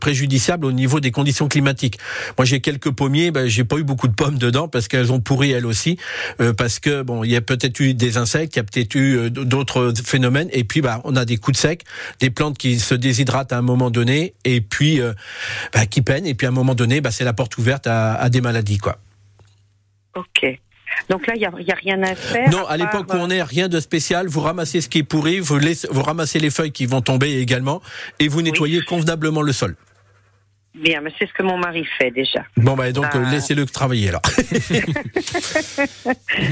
préjudiciables 0.00 0.64
au 0.64 0.72
niveau 0.72 1.00
des 1.00 1.10
conditions 1.10 1.48
climatiques. 1.48 1.98
Moi, 2.38 2.44
j'ai 2.44 2.60
quelques 2.60 2.90
pommiers, 2.90 3.30
ben, 3.30 3.46
j'ai 3.46 3.64
pas 3.64 3.76
eu 3.76 3.84
beaucoup 3.84 4.08
de 4.08 4.14
pommes 4.14 4.38
dedans 4.38 4.68
parce 4.68 4.88
qu'elles 4.88 5.12
ont 5.12 5.20
pourri 5.20 5.50
elles 5.50 5.66
aussi, 5.66 5.98
euh, 6.40 6.52
parce 6.52 6.78
que 6.78 7.02
bon, 7.02 7.24
il 7.24 7.30
y 7.30 7.36
a 7.36 7.40
peut-être 7.40 7.80
eu 7.80 7.94
des 7.94 8.16
insectes, 8.16 8.56
il 8.56 8.58
y 8.58 8.60
a 8.60 8.64
peut-être 8.64 8.94
eu 8.94 9.16
euh, 9.16 9.30
d'autres 9.30 9.92
phénomènes, 10.04 10.48
et 10.52 10.64
puis 10.64 10.80
bah, 10.80 11.00
on 11.04 11.16
a 11.16 11.24
des 11.24 11.36
coups 11.36 11.56
de 11.56 11.60
sec, 11.60 11.84
des 12.20 12.30
plantes 12.30 12.58
qui 12.58 12.78
se 12.78 12.94
déshydratent 12.94 13.52
à 13.52 13.58
un 13.58 13.62
moment 13.62 13.90
donné, 13.90 14.34
et 14.44 14.60
puis 14.60 15.00
euh, 15.00 15.12
bah, 15.72 15.86
qui 15.86 16.02
peinent, 16.02 16.26
et 16.26 16.34
puis 16.34 16.46
à 16.46 16.50
un 16.50 16.52
moment 16.52 16.74
donné, 16.74 17.00
bah, 17.00 17.10
c'est 17.10 17.24
la 17.24 17.32
porte 17.32 17.58
ouverte 17.58 17.86
à, 17.86 18.14
à 18.14 18.28
des 18.30 18.40
maladies, 18.40 18.78
quoi. 18.78 18.98
Ok. 20.16 20.60
Donc 21.10 21.26
là, 21.26 21.34
il 21.36 21.40
n'y 21.40 21.46
a, 21.46 21.52
il 21.60 21.66
y 21.66 21.72
a 21.72 21.74
rien 21.74 22.02
à 22.02 22.14
faire. 22.14 22.48
Non, 22.50 22.66
à 22.66 22.76
l'époque 22.76 23.12
où 23.12 23.16
on 23.16 23.30
est, 23.30 23.42
rien 23.42 23.68
de 23.68 23.80
spécial. 23.80 24.26
Vous 24.28 24.40
ramassez 24.40 24.80
ce 24.80 24.88
qui 24.88 24.98
est 24.98 25.02
pourri, 25.02 25.40
vous, 25.40 25.58
laissez, 25.58 25.88
vous 25.90 26.02
ramassez 26.02 26.38
les 26.38 26.50
feuilles 26.50 26.72
qui 26.72 26.86
vont 26.86 27.00
tomber 27.00 27.38
également, 27.40 27.80
et 28.18 28.28
vous 28.28 28.42
nettoyez 28.42 28.82
convenablement 28.82 29.42
le 29.42 29.52
sol. 29.52 29.76
euh, 29.78 30.80
Bien, 30.82 31.00
mais 31.02 31.10
c'est 31.18 31.28
ce 31.28 31.32
que 31.32 31.44
mon 31.44 31.56
mari 31.56 31.86
fait 31.98 32.10
déjà. 32.10 32.42
Bon, 32.56 32.74
bah, 32.74 32.90
donc 32.90 33.06
Ah. 33.12 33.18
euh, 33.18 33.30
laissez-le 33.30 33.64
travailler 33.66 34.08
alors. 34.08 34.22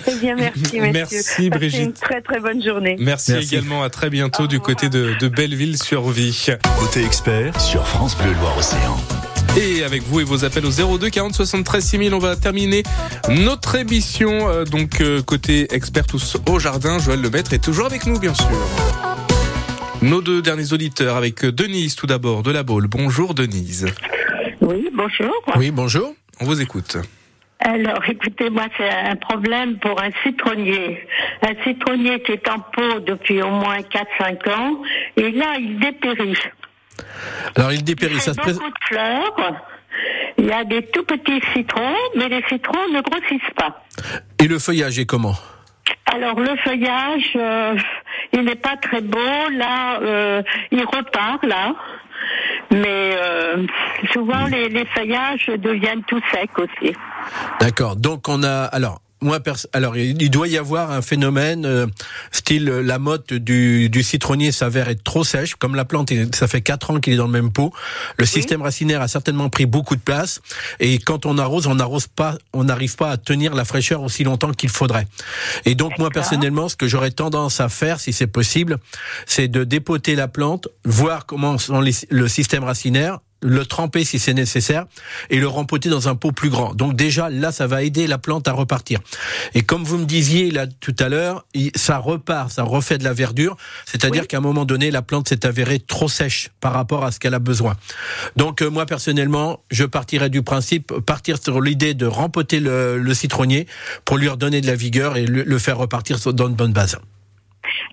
Eh 0.06 0.14
bien, 0.20 0.36
merci, 0.36 0.60
messieurs. 0.80 0.92
Merci, 0.92 1.16
Passez 1.16 1.50
Brigitte. 1.50 1.80
une 1.86 1.92
très 1.92 2.20
très 2.22 2.38
bonne 2.40 2.62
journée. 2.62 2.96
Merci, 3.00 3.32
Merci. 3.32 3.54
également. 3.54 3.82
À 3.82 3.90
très 3.90 4.10
bientôt 4.10 4.46
du 4.46 4.60
côté 4.60 4.88
de, 4.88 5.14
de 5.18 5.28
Belleville-sur-Vie. 5.28 6.46
Côté 6.78 7.04
expert 7.04 7.60
sur 7.60 7.86
France 7.86 8.16
Bleu 8.16 8.32
Loire-Océan. 8.40 8.96
Et 9.54 9.84
avec 9.84 10.02
vous 10.02 10.20
et 10.20 10.24
vos 10.24 10.44
appels 10.46 10.64
au 10.64 10.70
02 10.98 11.10
40 11.10 11.34
73 11.34 11.84
6000, 11.84 12.14
on 12.14 12.18
va 12.18 12.36
terminer 12.36 12.82
notre 13.28 13.76
émission. 13.76 14.48
euh, 14.48 14.64
donc, 14.64 15.00
euh, 15.00 15.20
côté 15.22 15.74
expert 15.74 16.06
tous 16.06 16.38
au 16.48 16.58
jardin, 16.58 16.98
Joël 16.98 17.20
Lemaître 17.20 17.52
est 17.52 17.62
toujours 17.62 17.84
avec 17.84 18.06
nous, 18.06 18.18
bien 18.18 18.32
sûr. 18.32 18.48
Nos 20.00 20.22
deux 20.22 20.40
derniers 20.40 20.72
auditeurs 20.72 21.16
avec 21.16 21.44
euh, 21.44 21.52
Denise 21.52 21.96
tout 21.96 22.06
d'abord 22.06 22.42
de 22.42 22.50
la 22.50 22.62
Baule. 22.62 22.86
Bonjour 22.88 23.34
Denise. 23.34 23.86
Oui, 24.62 24.88
bonjour. 24.94 25.34
Oui, 25.56 25.70
bonjour. 25.70 26.14
On 26.40 26.46
vous 26.46 26.60
écoute. 26.62 26.96
Alors, 27.58 28.02
écoutez, 28.08 28.48
moi, 28.48 28.64
c'est 28.76 28.88
un 28.88 29.16
problème 29.16 29.78
pour 29.78 30.00
un 30.00 30.10
citronnier. 30.24 31.06
Un 31.42 31.62
citronnier 31.62 32.20
qui 32.22 32.32
est 32.32 32.48
en 32.48 32.58
pot 32.58 33.00
depuis 33.06 33.42
au 33.42 33.50
moins 33.50 33.78
4-5 33.78 34.50
ans, 34.50 34.78
et 35.16 35.30
là, 35.30 35.56
il 35.60 35.78
dépérit. 35.78 36.36
Alors, 37.56 37.72
il 37.72 37.82
dépérit. 37.84 38.14
Il 38.14 38.20
Ça 38.20 38.32
fait 38.32 38.36
se 38.36 38.40
présente. 38.40 38.62
beaucoup 38.62 38.72
de 38.72 38.84
fleurs. 38.96 39.62
Il 40.38 40.46
y 40.46 40.52
a 40.52 40.64
des 40.64 40.82
tout 40.86 41.04
petits 41.04 41.40
citrons, 41.54 41.94
mais 42.16 42.28
les 42.28 42.42
citrons 42.48 42.88
ne 42.92 43.00
grossissent 43.02 43.54
pas. 43.56 43.84
Et 44.38 44.48
le 44.48 44.58
feuillage 44.58 44.98
est 44.98 45.06
comment? 45.06 45.34
Alors, 46.06 46.38
le 46.40 46.56
feuillage, 46.64 47.30
euh, 47.36 47.76
il 48.32 48.42
n'est 48.44 48.54
pas 48.56 48.76
très 48.76 49.00
beau. 49.02 49.18
Là, 49.52 50.00
euh, 50.00 50.42
il 50.70 50.80
repart, 50.84 51.44
là. 51.44 51.74
Mais 52.70 53.14
euh, 53.16 53.66
souvent, 54.12 54.46
les, 54.46 54.68
les 54.68 54.86
feuillages 54.86 55.46
deviennent 55.58 56.02
tout 56.04 56.20
secs 56.32 56.58
aussi. 56.58 56.94
D'accord. 57.60 57.96
Donc, 57.96 58.28
on 58.28 58.42
a. 58.42 58.64
Alors. 58.64 59.00
Moi, 59.22 59.38
alors 59.72 59.96
il 59.96 60.30
doit 60.30 60.48
y 60.48 60.58
avoir 60.58 60.90
un 60.90 61.02
phénomène 61.02 61.64
euh, 61.64 61.86
style 62.32 62.68
euh, 62.68 62.82
la 62.82 62.98
motte 62.98 63.32
du, 63.32 63.88
du 63.88 64.02
citronnier 64.02 64.52
s'avère 64.52 64.88
être 64.88 65.02
trop 65.04 65.24
sèche, 65.24 65.54
comme 65.54 65.74
la 65.74 65.84
plante, 65.84 66.12
ça 66.34 66.46
fait 66.48 66.60
quatre 66.60 66.90
ans 66.90 67.00
qu'il 67.00 67.12
est 67.14 67.16
dans 67.16 67.26
le 67.26 67.32
même 67.32 67.52
pot. 67.52 67.72
Le 68.18 68.26
système 68.26 68.62
racinaire 68.62 69.00
a 69.00 69.08
certainement 69.08 69.48
pris 69.48 69.66
beaucoup 69.66 69.96
de 69.96 70.00
place, 70.00 70.40
et 70.80 70.98
quand 70.98 71.24
on 71.26 71.38
arrose, 71.38 71.66
on 71.66 71.76
n'arrose 71.76 72.06
pas, 72.06 72.36
on 72.52 72.64
n'arrive 72.64 72.96
pas 72.96 73.10
à 73.10 73.16
tenir 73.16 73.54
la 73.54 73.64
fraîcheur 73.64 74.02
aussi 74.02 74.24
longtemps 74.24 74.52
qu'il 74.52 74.68
faudrait. 74.68 75.06
Et 75.64 75.74
donc 75.74 75.98
moi 75.98 76.10
personnellement, 76.10 76.68
ce 76.68 76.76
que 76.76 76.88
j'aurais 76.88 77.10
tendance 77.12 77.60
à 77.60 77.68
faire, 77.68 78.00
si 78.00 78.12
c'est 78.12 78.26
possible, 78.26 78.78
c'est 79.26 79.48
de 79.48 79.64
dépoter 79.64 80.14
la 80.14 80.28
plante, 80.28 80.68
voir 80.84 81.26
comment 81.26 81.58
sont 81.58 81.80
les- 81.80 81.92
le 82.10 82.28
système 82.28 82.64
racinaire 82.64 83.18
le 83.42 83.66
tremper 83.66 84.04
si 84.04 84.18
c'est 84.18 84.34
nécessaire 84.34 84.86
et 85.30 85.38
le 85.38 85.48
rempoter 85.48 85.88
dans 85.88 86.08
un 86.08 86.14
pot 86.14 86.32
plus 86.32 86.50
grand. 86.50 86.74
Donc 86.74 86.94
déjà 86.96 87.28
là 87.28 87.52
ça 87.52 87.66
va 87.66 87.82
aider 87.82 88.06
la 88.06 88.18
plante 88.18 88.48
à 88.48 88.52
repartir. 88.52 89.00
Et 89.54 89.62
comme 89.62 89.84
vous 89.84 89.98
me 89.98 90.04
disiez 90.04 90.50
là 90.50 90.66
tout 90.66 90.94
à 90.98 91.08
l'heure, 91.08 91.44
ça 91.74 91.98
repart, 91.98 92.50
ça 92.50 92.62
refait 92.62 92.98
de 92.98 93.04
la 93.04 93.12
verdure, 93.12 93.56
c'est-à-dire 93.84 94.26
qu'à 94.26 94.38
un 94.38 94.40
moment 94.40 94.64
donné 94.64 94.90
la 94.90 95.02
plante 95.02 95.28
s'est 95.28 95.46
avérée 95.46 95.78
trop 95.78 96.08
sèche 96.08 96.50
par 96.60 96.72
rapport 96.72 97.04
à 97.04 97.12
ce 97.12 97.18
qu'elle 97.18 97.34
a 97.34 97.38
besoin. 97.38 97.76
Donc 98.36 98.62
euh, 98.62 98.70
moi 98.70 98.86
personnellement, 98.86 99.60
je 99.70 99.84
partirais 99.84 100.30
du 100.30 100.42
principe 100.42 100.92
partir 101.00 101.42
sur 101.42 101.60
l'idée 101.60 101.94
de 101.94 102.06
rempoter 102.06 102.60
le, 102.60 102.98
le 102.98 103.14
citronnier 103.14 103.66
pour 104.04 104.18
lui 104.18 104.28
redonner 104.28 104.60
de 104.60 104.66
la 104.66 104.74
vigueur 104.74 105.16
et 105.16 105.26
le, 105.26 105.42
le 105.42 105.58
faire 105.58 105.78
repartir 105.78 106.18
dans 106.32 106.48
de 106.48 106.54
bonnes 106.54 106.72
bases. 106.72 106.98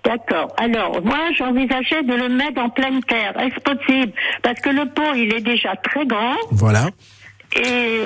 D'accord. 0.06 0.54
Alors, 0.58 1.02
moi, 1.04 1.20
j'envisageais 1.38 2.04
de 2.04 2.14
le 2.14 2.30
mettre 2.30 2.62
en 2.62 2.70
pleine 2.70 3.02
terre. 3.04 3.34
Est-ce 3.40 3.60
possible? 3.62 4.14
Parce 4.44 4.60
que 4.60 4.70
le 4.70 4.86
pot, 4.88 5.14
il 5.16 5.34
est 5.34 5.42
déjà 5.42 5.76
très 5.78 6.06
grand. 6.06 6.36
Voilà. 6.52 6.90
Et 7.56 8.04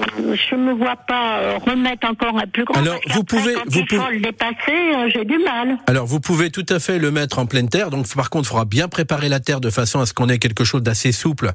je 0.50 0.56
me 0.56 0.72
vois 0.72 0.96
pas 0.96 1.40
euh, 1.40 1.58
remettre 1.58 2.08
encore 2.10 2.38
un 2.38 2.48
plus 2.48 2.64
grand. 2.64 2.80
Alors, 2.80 2.98
vous 3.10 3.26
pouvez- 3.26 3.54
quand 3.56 3.64
vous 3.68 3.80
il 3.80 3.86
pouvez- 3.88 4.02
faut 4.02 4.10
le 4.10 4.20
dépasser, 4.22 4.56
euh, 4.72 5.10
j'ai 5.14 5.26
du 5.26 5.38
mal. 5.40 5.78
Alors 5.86 6.06
vous 6.06 6.22
pouvez 6.22 6.50
tout 6.50 6.66
à 6.70 6.80
fait 6.80 6.98
le 6.98 7.12
mettre 7.12 7.40
en 7.40 7.46
pleine 7.46 7.68
terre. 7.68 7.90
Donc 7.90 8.08
par 8.16 8.30
contre, 8.30 8.46
il 8.48 8.50
faudra 8.52 8.64
bien 8.64 8.88
préparer 8.88 9.28
la 9.28 9.42
terre 9.42 9.60
de 9.60 9.70
façon 9.70 10.00
à 10.00 10.06
ce 10.06 10.14
qu'on 10.14 10.30
ait 10.30 10.38
quelque 10.40 10.64
chose 10.64 10.82
d'assez 10.82 11.12
souple 11.12 11.52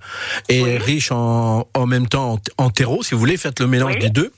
et 0.51 0.77
riche 0.77 1.11
en, 1.13 1.67
en 1.73 1.87
même 1.87 2.07
temps 2.09 2.39
en, 2.59 2.65
en 2.67 2.69
terreau. 2.69 3.03
Si 3.03 3.15
vous 3.15 3.21
voulez, 3.21 3.39
faites 3.39 3.59
le 3.59 3.67
mélange 3.67 3.99
des 3.99 4.11
deux. 4.11 4.33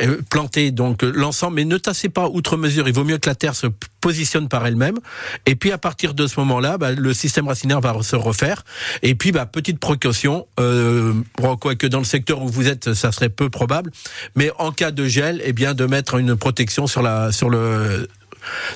Et 0.00 0.08
plantez 0.28 0.72
donc 0.72 1.04
euh, 1.04 1.12
l'ensemble, 1.14 1.54
mais 1.54 1.64
ne 1.64 1.76
tassez 1.78 2.08
pas 2.08 2.26
outre 2.28 2.56
mesure. 2.56 2.88
Il 2.88 2.94
vaut 2.94 3.04
mieux 3.04 3.18
que 3.18 3.28
la 3.28 3.36
terre 3.36 3.54
se 3.54 3.68
positionne 4.00 4.48
par 4.48 4.66
elle-même. 4.66 4.98
Et 5.46 5.54
puis 5.54 5.72
à 5.72 5.78
partir 5.78 6.14
de 6.14 6.26
ce 6.26 6.38
moment-là, 6.40 6.78
bah, 6.78 6.92
le 6.92 7.12
système 7.12 7.48
racinaire 7.48 7.80
va 7.80 8.02
se 8.02 8.16
refaire. 8.16 8.64
Et 9.02 9.14
puis 9.14 9.32
bah, 9.32 9.46
petite 9.46 9.78
précaution, 9.78 10.46
euh, 10.60 11.12
bon, 11.36 11.56
quoique 11.56 11.86
dans 11.86 11.98
le 11.98 12.04
secteur 12.04 12.42
où 12.42 12.48
vous 12.48 12.68
êtes, 12.68 12.94
ça 12.94 13.12
serait 13.12 13.28
peu 13.28 13.50
probable. 13.50 13.90
Mais 14.36 14.50
en 14.58 14.72
cas 14.72 14.90
de 14.90 15.06
gel, 15.06 15.40
eh 15.44 15.52
bien 15.52 15.74
de 15.74 15.84
mettre 15.86 16.16
une 16.16 16.36
protection 16.36 16.86
sur 16.86 17.02
la 17.02 17.32
sur 17.32 17.50
le 17.50 18.08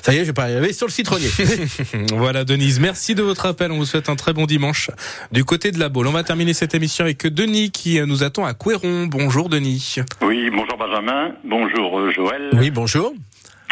ça 0.01 0.13
y 0.13 0.17
est, 0.17 0.21
je 0.21 0.25
vais 0.25 0.33
pas 0.33 0.49
y 0.49 0.53
arriver 0.53 0.73
sur 0.73 0.87
le 0.87 0.91
citronnier. 0.91 1.29
voilà 2.13 2.43
Denise, 2.43 2.79
merci 2.79 3.15
de 3.15 3.23
votre 3.23 3.45
appel. 3.45 3.71
On 3.71 3.77
vous 3.77 3.85
souhaite 3.85 4.09
un 4.09 4.15
très 4.15 4.33
bon 4.33 4.45
dimanche 4.45 4.91
du 5.31 5.43
côté 5.45 5.71
de 5.71 5.79
la 5.79 5.89
Baule. 5.89 6.07
On 6.07 6.11
va 6.11 6.23
terminer 6.23 6.53
cette 6.53 6.75
émission 6.75 7.05
avec 7.05 7.25
Denis 7.25 7.71
qui 7.71 7.99
nous 8.01 8.23
attend 8.23 8.45
à 8.45 8.53
Couéron. 8.53 9.07
Bonjour 9.07 9.49
Denis. 9.49 9.95
Oui, 10.21 10.49
bonjour 10.51 10.77
Benjamin, 10.77 11.31
bonjour 11.43 11.99
euh, 11.99 12.11
Joël. 12.11 12.49
Oui, 12.53 12.71
bonjour. 12.71 13.13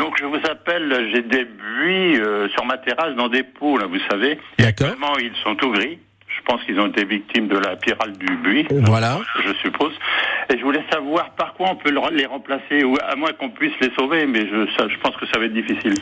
Donc 0.02 0.18
je 0.20 0.26
vous 0.26 0.40
appelle, 0.50 1.12
j'ai 1.14 1.22
des 1.22 1.46
buis 1.46 2.20
euh, 2.20 2.50
sur 2.50 2.66
ma 2.66 2.80
terrasse 2.80 3.16
dans 3.16 3.28
des 3.28 3.44
pots, 3.44 3.78
là, 3.78 3.86
vous 3.86 4.00
savez. 4.10 4.40
D'accord. 4.58 4.88
Actuellement, 4.88 5.16
ils 5.20 5.36
sont 5.44 5.54
tout 5.54 5.70
gris. 5.70 6.00
Je 6.28 6.42
pense 6.44 6.64
qu'ils 6.64 6.80
ont 6.80 6.88
été 6.88 7.06
victimes 7.06 7.48
de 7.48 7.58
la 7.58 7.76
pyrale 7.76 8.14
du 8.18 8.36
buis. 8.38 8.66
Voilà. 8.72 9.20
Je 9.46 9.54
suppose. 9.62 9.94
Voulais 10.72 10.86
savoir 10.90 11.32
par 11.36 11.54
quoi 11.56 11.72
on 11.72 11.76
peut 11.76 11.92
le- 11.92 12.16
les 12.16 12.26
remplacer, 12.26 12.86
ou 12.86 12.96
à 13.06 13.18
moins 13.18 13.32
qu'on 13.38 13.50
puisse 13.50 13.74
les 13.82 13.92
sauver, 13.94 14.26
mais 14.26 14.48
je, 14.48 14.66
ça, 14.78 14.88
je 14.88 14.98
pense 15.04 15.14
que 15.18 15.26
ça 15.28 15.38
va 15.38 15.44
être 15.44 15.54
difficile. 15.54 15.94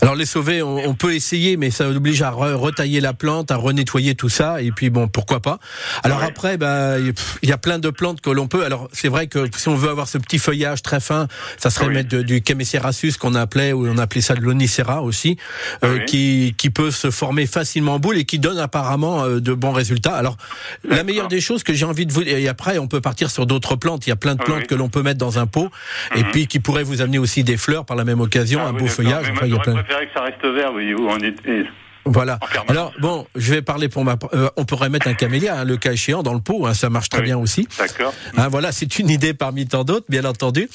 Alors 0.00 0.14
les 0.14 0.24
sauver, 0.24 0.62
on, 0.62 0.76
on 0.88 0.94
peut 0.94 1.14
essayer, 1.14 1.58
mais 1.58 1.70
ça 1.70 1.86
oblige 1.86 2.22
à 2.22 2.30
re- 2.30 2.54
retailler 2.54 3.00
la 3.02 3.12
plante, 3.12 3.50
à 3.50 3.56
renettoyer 3.56 4.14
tout 4.14 4.30
ça, 4.30 4.62
et 4.62 4.70
puis 4.72 4.88
bon, 4.88 5.08
pourquoi 5.08 5.40
pas. 5.40 5.58
Alors 6.04 6.22
après, 6.22 6.56
bah, 6.56 6.98
il 6.98 7.48
y 7.50 7.52
a 7.52 7.58
plein 7.58 7.78
de 7.78 7.90
plantes 7.90 8.22
que 8.22 8.30
l'on 8.30 8.46
peut. 8.48 8.64
Alors 8.64 8.88
c'est 8.94 9.08
vrai 9.08 9.26
que 9.26 9.44
si 9.54 9.68
on 9.68 9.74
veut 9.74 9.90
avoir 9.90 10.08
ce 10.08 10.16
petit 10.16 10.38
feuillage 10.38 10.80
très 10.80 11.00
fin, 11.00 11.28
ça 11.58 11.68
serait 11.68 11.88
mettre 11.90 12.08
de- 12.08 12.22
du 12.22 12.40
Chemicerasus 12.48 13.18
qu'on 13.20 13.34
appelait, 13.34 13.74
ou 13.74 13.86
on 13.86 13.98
appelait 13.98 14.22
ça 14.22 14.34
de 14.36 14.40
l'onicera 14.40 15.02
aussi, 15.02 15.36
euh, 15.84 15.98
qui, 15.98 16.54
qui 16.56 16.70
peut 16.70 16.90
se 16.90 17.10
former 17.10 17.44
facilement 17.46 17.96
en 17.96 17.98
boule 17.98 18.16
et 18.16 18.24
qui 18.24 18.38
donne 18.38 18.58
apparemment 18.58 19.24
euh, 19.24 19.38
de 19.38 19.52
bons 19.52 19.72
résultats. 19.72 20.14
Alors 20.14 20.38
la 20.82 21.04
meilleure 21.04 21.28
des 21.28 21.42
choses 21.42 21.62
que 21.62 21.74
j'ai 21.74 21.84
envie 21.84 22.06
de 22.06 22.12
vous 22.14 22.22
et 22.22 22.48
après 22.48 22.78
on 22.78 22.86
peut 22.88 23.02
partir 23.02 23.30
sur 23.30 23.44
d'autres 23.44 23.65
plantes. 23.74 24.06
Il 24.06 24.10
y 24.10 24.12
a 24.12 24.16
plein 24.16 24.36
de 24.36 24.42
plantes 24.44 24.68
que 24.68 24.76
l'on 24.76 24.88
peut 24.88 25.02
mettre 25.02 25.18
dans 25.18 25.40
un 25.40 25.46
pot 25.48 25.70
et 26.14 26.22
puis 26.22 26.46
qui 26.46 26.60
pourraient 26.60 26.84
vous 26.84 27.02
amener 27.02 27.18
aussi 27.18 27.42
des 27.42 27.56
fleurs 27.56 27.84
par 27.84 27.96
la 27.96 28.04
même 28.04 28.20
occasion, 28.20 28.60
un 28.64 28.72
beau 28.72 28.86
feuillage. 28.86 29.26
Mais 29.26 29.32
Enfin, 29.32 29.46
moi, 29.46 29.48
il 29.48 29.50
y 29.50 29.52
a 29.52 29.56
j'aurais 29.56 29.62
plein- 29.64 29.82
préféré 29.82 30.06
que 30.06 30.12
ça 30.14 30.22
reste 30.22 30.44
vert, 30.44 30.70
voyez-vous, 30.72 31.08
en 31.08 31.18
été. 31.18 31.64
Voilà. 32.06 32.38
Alors 32.68 32.92
bon, 33.00 33.26
je 33.34 33.52
vais 33.52 33.62
parler 33.62 33.88
pour 33.88 34.04
ma. 34.04 34.16
euh, 34.32 34.48
on 34.56 34.64
pourrait 34.64 34.88
mettre 34.88 35.08
un 35.08 35.14
camélia, 35.14 35.58
hein, 35.60 35.64
le 35.64 35.76
cas 35.76 35.92
échéant, 35.92 36.22
dans 36.22 36.34
le 36.34 36.40
pot. 36.40 36.66
hein, 36.66 36.74
ça 36.74 36.88
marche 36.88 37.08
très 37.08 37.22
bien 37.22 37.36
aussi. 37.38 37.66
D'accord. 37.78 38.14
Hein, 38.36 38.48
voilà, 38.48 38.72
c'est 38.72 38.98
une 38.98 39.10
idée 39.10 39.34
parmi 39.34 39.66
tant 39.66 39.84
d'autres, 39.84 40.06
bien 40.08 40.24
entendu. 40.24 40.68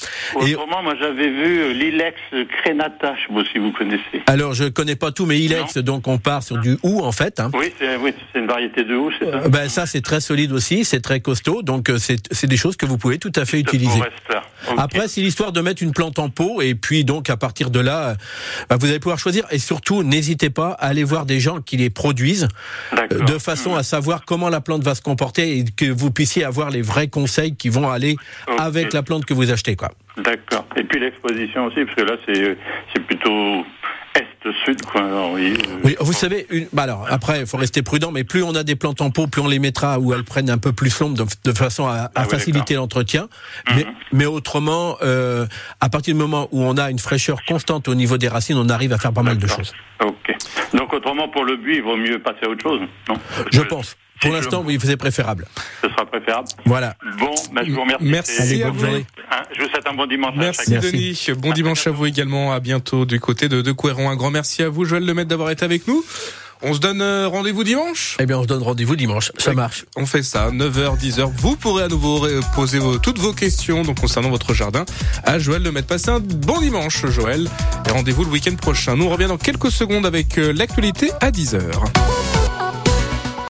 Et 0.46 0.54
Autrement, 0.54 0.82
moi 0.82 0.94
j'avais 1.00 1.28
vu 1.30 1.60
euh, 1.60 1.72
l'ilex 1.72 2.16
crenata, 2.62 3.14
je 3.16 3.28
sais 3.28 3.34
pas 3.42 3.48
si 3.52 3.58
vous 3.58 3.72
connaissez. 3.72 4.22
alors, 4.26 4.54
je 4.54 4.64
connais 4.64 4.96
pas 4.96 5.10
tout, 5.12 5.26
mais 5.26 5.38
ilex, 5.40 5.78
donc 5.78 6.06
on 6.08 6.18
part 6.18 6.42
sur 6.42 6.58
du 6.58 6.78
hou 6.82 7.00
en 7.02 7.12
fait. 7.12 7.40
Hein. 7.40 7.50
Oui, 7.54 7.72
c'est 7.78 7.96
oui, 7.96 8.12
c'est 8.32 8.38
une 8.40 8.46
variété 8.46 8.84
de 8.84 8.92
c'est 9.18 9.30
ça 9.30 9.36
Euh, 9.38 9.48
Ben 9.48 9.68
ça 9.68 9.86
c'est 9.86 10.00
très 10.02 10.20
solide 10.20 10.52
aussi, 10.52 10.84
c'est 10.84 11.00
très 11.00 11.20
costaud, 11.20 11.62
donc 11.62 11.88
euh, 11.88 11.98
c'est 11.98 12.18
c'est 12.30 12.46
des 12.46 12.56
choses 12.56 12.76
que 12.76 12.86
vous 12.86 12.98
pouvez 12.98 13.18
tout 13.18 13.32
à 13.36 13.44
fait 13.44 13.58
utiliser. 13.58 14.00
Après 14.76 15.08
c'est 15.08 15.20
l'histoire 15.20 15.52
de 15.52 15.60
mettre 15.60 15.82
une 15.82 15.92
plante 15.92 16.18
en 16.18 16.28
pot 16.28 16.60
et 16.62 16.74
puis 16.74 17.04
donc 17.04 17.30
à 17.30 17.36
partir 17.36 17.70
de 17.70 17.80
là, 17.80 18.14
ben, 18.68 18.76
vous 18.78 18.86
allez 18.86 18.98
pouvoir 19.00 19.18
choisir 19.18 19.44
et 19.50 19.58
surtout 19.58 20.02
n'hésitez 20.02 20.50
pas 20.50 20.70
à 20.78 20.86
aller 20.86 21.04
voir 21.04 21.21
des 21.26 21.40
gens 21.40 21.60
qui 21.60 21.76
les 21.76 21.90
produisent 21.90 22.48
euh, 22.96 23.06
de 23.06 23.38
façon 23.38 23.74
à 23.74 23.82
savoir 23.82 24.24
comment 24.24 24.48
la 24.48 24.60
plante 24.60 24.82
va 24.82 24.94
se 24.94 25.02
comporter 25.02 25.58
et 25.58 25.64
que 25.64 25.90
vous 25.90 26.10
puissiez 26.10 26.44
avoir 26.44 26.70
les 26.70 26.82
vrais 26.82 27.08
conseils 27.08 27.54
qui 27.56 27.68
vont 27.68 27.90
aller 27.90 28.16
avec 28.58 28.92
la 28.92 29.02
plante 29.02 29.24
que 29.24 29.34
vous 29.34 29.50
achetez 29.50 29.76
quoi. 29.76 29.90
D'accord. 30.16 30.66
Et 30.76 30.84
puis 30.84 31.00
l'exposition 31.00 31.66
aussi, 31.66 31.84
parce 31.84 31.96
que 31.96 32.02
là 32.02 32.16
c'est 32.26 32.42
euh, 32.42 32.54
quoi. 34.90 35.02
Alors, 35.02 35.32
oui, 35.32 35.54
euh, 35.54 35.80
Oui, 35.84 35.96
vous 36.00 36.12
savez, 36.12 36.46
une, 36.50 36.66
bah 36.72 36.82
alors 36.82 37.06
après, 37.08 37.40
il 37.40 37.46
faut 37.46 37.56
rester 37.56 37.82
prudent, 37.82 38.10
mais 38.10 38.24
plus 38.24 38.42
on 38.42 38.54
a 38.54 38.62
des 38.62 38.76
plantes 38.76 39.00
en 39.00 39.10
pot, 39.10 39.26
plus 39.26 39.40
on 39.40 39.48
les 39.48 39.58
mettra 39.58 39.98
où 39.98 40.12
elles 40.12 40.24
prennent 40.24 40.50
un 40.50 40.58
peu 40.58 40.72
plus 40.72 40.98
l'ombre, 41.00 41.16
de, 41.16 41.50
de 41.50 41.56
façon 41.56 41.86
à, 41.86 42.10
à 42.14 42.22
oui, 42.22 42.28
faciliter 42.30 42.74
l'entretien. 42.74 43.28
Mais, 43.74 43.86
mais 44.12 44.26
autrement, 44.26 44.96
euh, 45.02 45.46
à 45.80 45.88
partir 45.88 46.14
du 46.14 46.20
moment 46.20 46.48
où 46.52 46.62
on 46.62 46.76
a 46.76 46.90
une 46.90 46.98
fraîcheur 46.98 47.38
constante 47.46 47.88
au 47.88 47.94
niveau 47.94 48.18
des 48.18 48.28
racines, 48.28 48.56
on 48.56 48.68
arrive 48.68 48.92
à 48.92 48.98
faire 48.98 49.12
pas 49.12 49.22
mal 49.22 49.38
de 49.38 49.46
choses. 49.46 49.72
Ok. 50.04 50.36
Donc 50.74 50.92
autrement, 50.92 51.28
pour 51.28 51.44
le 51.44 51.56
buis, 51.56 51.76
il 51.76 51.82
vaut 51.82 51.96
mieux 51.96 52.18
passer 52.18 52.44
à 52.44 52.48
autre 52.48 52.62
chose, 52.62 52.80
non? 53.08 53.14
Je 53.50 53.60
pense. 53.62 53.96
Pour 54.22 54.32
l'instant, 54.32 54.62
oui, 54.64 54.78
c'est 54.82 54.96
préférable. 54.96 55.46
Ce 55.82 55.88
sera 55.90 56.06
préférable. 56.06 56.48
Voilà. 56.64 56.94
Bon, 57.18 57.34
bah, 57.52 57.62
je 57.66 57.72
vous 57.72 57.80
remercie. 57.82 58.04
Merci 58.04 58.62
à 58.62 58.70
vous. 58.70 58.84
Hein, 58.86 59.42
je 59.56 59.62
vous 59.62 59.68
souhaite 59.68 59.86
un 59.86 59.94
bon 59.94 60.06
dimanche. 60.06 60.34
à 60.36 60.38
Merci. 60.40 60.70
Denis. 60.78 61.26
Bon 61.38 61.52
dimanche 61.52 61.86
à 61.86 61.90
vous 61.90 62.06
également. 62.06 62.52
À 62.52 62.60
bientôt 62.60 63.04
du 63.04 63.20
côté 63.20 63.48
de, 63.48 63.60
de 63.62 63.72
Couéron. 63.72 64.08
Un 64.10 64.16
grand 64.16 64.30
merci 64.30 64.62
à 64.62 64.68
vous, 64.68 64.84
Joël 64.84 65.04
Lemaitre, 65.04 65.28
d'avoir 65.28 65.50
été 65.50 65.64
avec 65.64 65.86
nous. 65.88 66.04
On 66.64 66.74
se 66.74 66.78
donne 66.78 67.02
euh, 67.02 67.26
rendez-vous 67.26 67.64
dimanche? 67.64 68.16
Eh 68.20 68.26
bien, 68.26 68.38
on 68.38 68.42
se 68.44 68.46
donne 68.46 68.62
rendez-vous 68.62 68.94
dimanche. 68.94 69.32
Ça 69.36 69.52
marche. 69.52 69.84
On 69.96 70.06
fait 70.06 70.22
ça, 70.22 70.52
9h, 70.52 70.96
10h. 70.96 71.28
Vous 71.36 71.56
pourrez 71.56 71.82
à 71.82 71.88
nouveau 71.88 72.24
poser 72.54 72.78
vos- 72.78 72.98
toutes 72.98 73.18
vos 73.18 73.32
questions 73.32 73.82
donc, 73.82 73.98
concernant 74.00 74.30
votre 74.30 74.54
jardin 74.54 74.84
à 75.24 75.40
Joël 75.40 75.64
Lemaitre. 75.64 75.88
Passez 75.88 76.10
un 76.10 76.20
bon 76.20 76.60
dimanche, 76.60 77.04
Joël. 77.06 77.48
Et 77.88 77.90
rendez-vous 77.90 78.24
le 78.24 78.30
week-end 78.30 78.54
prochain. 78.54 78.94
Nous, 78.94 79.06
on 79.06 79.10
revient 79.10 79.26
dans 79.26 79.38
quelques 79.38 79.72
secondes 79.72 80.06
avec 80.06 80.38
euh, 80.38 80.52
l'actualité 80.52 81.10
à 81.20 81.32
10h. 81.32 81.58